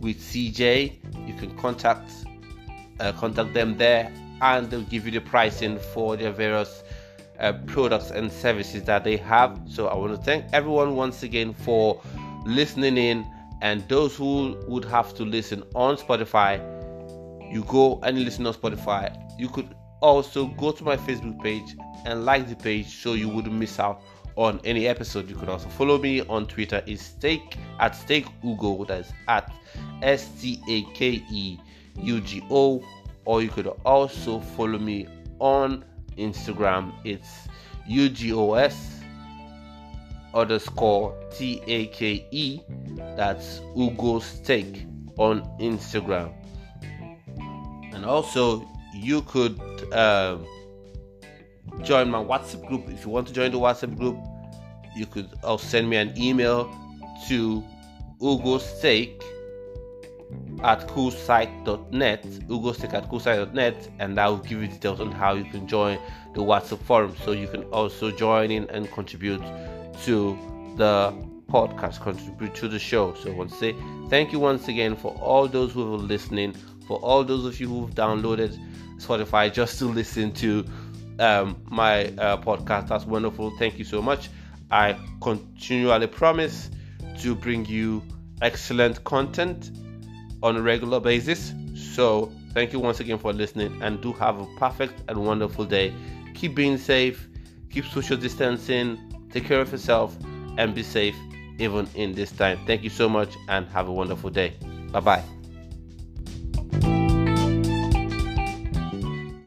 with 0.00 0.18
CJ. 0.18 1.26
You 1.26 1.34
can 1.34 1.56
contact 1.58 2.10
uh, 3.00 3.12
contact 3.12 3.54
them 3.54 3.76
there, 3.78 4.12
and 4.42 4.70
they'll 4.70 4.82
give 4.82 5.06
you 5.06 5.12
the 5.12 5.20
pricing 5.20 5.78
for 5.78 6.16
their 6.16 6.32
various 6.32 6.82
uh, 7.38 7.52
products 7.66 8.10
and 8.10 8.30
services 8.30 8.84
that 8.84 9.04
they 9.04 9.16
have. 9.16 9.60
So 9.66 9.88
I 9.88 9.96
want 9.96 10.14
to 10.14 10.22
thank 10.22 10.44
everyone 10.52 10.96
once 10.96 11.22
again 11.22 11.54
for 11.54 12.00
listening 12.44 12.96
in, 12.96 13.26
and 13.62 13.86
those 13.88 14.16
who 14.16 14.56
would 14.68 14.84
have 14.86 15.14
to 15.14 15.24
listen 15.24 15.62
on 15.74 15.96
Spotify, 15.96 16.60
you 17.52 17.64
go 17.64 18.00
and 18.02 18.18
listen 18.24 18.46
on 18.46 18.54
Spotify. 18.54 19.14
You 19.38 19.48
could 19.48 19.74
also 20.00 20.46
go 20.46 20.72
to 20.72 20.84
my 20.84 20.96
Facebook 20.96 21.42
page 21.42 21.76
and 22.04 22.24
like 22.24 22.48
the 22.48 22.56
page 22.56 22.86
so 22.86 23.14
you 23.14 23.28
wouldn't 23.28 23.54
miss 23.54 23.78
out 23.78 24.02
on 24.36 24.60
any 24.64 24.86
episode. 24.86 25.28
You 25.28 25.36
could 25.36 25.48
also 25.48 25.68
follow 25.68 25.98
me 25.98 26.22
on 26.22 26.46
Twitter 26.46 26.82
is 26.86 27.00
stake 27.00 27.56
at 27.78 27.94
stake 27.94 28.26
ugo 28.44 28.84
that's 28.84 29.12
at 29.28 29.52
S 30.02 30.28
T 30.40 30.62
A 30.68 30.82
K 30.94 31.22
E 31.30 31.58
U 31.96 32.20
G 32.20 32.42
O 32.50 32.82
or 33.30 33.40
you 33.40 33.48
could 33.48 33.68
also 33.84 34.40
follow 34.40 34.76
me 34.76 35.06
on 35.38 35.84
Instagram. 36.18 36.92
It's 37.04 37.46
UGOS 37.88 38.74
underscore 40.34 41.14
T 41.30 41.62
A 41.68 41.86
K 41.86 42.26
E. 42.32 42.58
That's 43.16 43.60
Ugo's 43.76 44.40
Take 44.40 44.84
on 45.16 45.42
Instagram. 45.60 46.32
And 47.94 48.04
also, 48.04 48.68
you 48.92 49.22
could. 49.22 49.60
Uh, 49.92 50.38
join 51.84 52.10
my 52.10 52.18
WhatsApp 52.22 52.66
group. 52.66 52.88
If 52.88 53.04
you 53.04 53.10
want 53.10 53.28
to 53.28 53.32
join 53.32 53.52
the 53.52 53.58
WhatsApp 53.58 53.96
group, 53.96 54.18
you 54.96 55.06
could 55.06 55.28
also 55.44 55.64
send 55.64 55.88
me 55.88 55.96
an 55.98 56.12
email 56.18 56.68
to 57.28 57.64
ugosteak 58.20 59.22
at 60.62 60.86
coolsite.net, 60.88 62.22
ugosteak 62.48 62.92
at 62.92 63.08
coolsite.net, 63.08 63.88
and 63.98 64.18
I 64.18 64.28
will 64.28 64.38
give 64.38 64.60
you 64.62 64.68
details 64.68 65.00
on 65.00 65.10
how 65.10 65.34
you 65.34 65.44
can 65.44 65.66
join 65.66 65.98
the 66.34 66.40
WhatsApp 66.40 66.80
forum 66.80 67.14
so 67.24 67.32
you 67.32 67.48
can 67.48 67.64
also 67.64 68.10
join 68.10 68.50
in 68.50 68.68
and 68.70 68.90
contribute 68.92 69.42
to 70.04 70.38
the 70.76 71.14
podcast, 71.48 72.00
contribute 72.00 72.54
to 72.56 72.68
the 72.68 72.78
show. 72.78 73.14
So 73.14 73.30
I 73.30 73.34
want 73.34 73.50
to 73.50 73.56
say 73.56 73.74
thank 74.08 74.32
you 74.32 74.38
once 74.38 74.68
again 74.68 74.96
for 74.96 75.12
all 75.14 75.48
those 75.48 75.72
who 75.72 75.94
are 75.94 75.98
listening, 75.98 76.54
for 76.86 76.98
all 76.98 77.24
those 77.24 77.44
of 77.46 77.58
you 77.58 77.68
who've 77.68 77.94
downloaded 77.94 78.58
Spotify 78.98 79.52
just 79.52 79.78
to 79.78 79.86
listen 79.86 80.32
to 80.34 80.64
um, 81.18 81.56
my 81.70 82.06
uh, 82.06 82.36
podcast. 82.36 82.88
That's 82.88 83.06
wonderful. 83.06 83.50
Thank 83.58 83.78
you 83.78 83.84
so 83.84 84.02
much. 84.02 84.28
I 84.70 84.96
continually 85.20 86.06
promise 86.06 86.70
to 87.20 87.34
bring 87.34 87.64
you 87.66 88.02
excellent 88.42 89.02
content 89.04 89.70
on 90.42 90.56
a 90.56 90.62
regular 90.62 91.00
basis. 91.00 91.52
So, 91.74 92.30
thank 92.54 92.72
you 92.72 92.78
once 92.80 93.00
again 93.00 93.18
for 93.18 93.32
listening 93.32 93.80
and 93.82 94.00
do 94.00 94.12
have 94.14 94.40
a 94.40 94.46
perfect 94.56 95.02
and 95.08 95.24
wonderful 95.24 95.64
day. 95.64 95.92
Keep 96.34 96.54
being 96.54 96.78
safe, 96.78 97.28
keep 97.70 97.84
social 97.86 98.16
distancing, 98.16 98.98
take 99.30 99.44
care 99.44 99.60
of 99.60 99.70
yourself, 99.72 100.16
and 100.56 100.74
be 100.74 100.82
safe 100.82 101.16
even 101.58 101.86
in 101.94 102.12
this 102.14 102.32
time. 102.32 102.58
Thank 102.66 102.82
you 102.82 102.90
so 102.90 103.08
much 103.08 103.34
and 103.48 103.66
have 103.68 103.88
a 103.88 103.92
wonderful 103.92 104.30
day. 104.30 104.54
Bye 104.92 105.00
bye. 105.00 105.39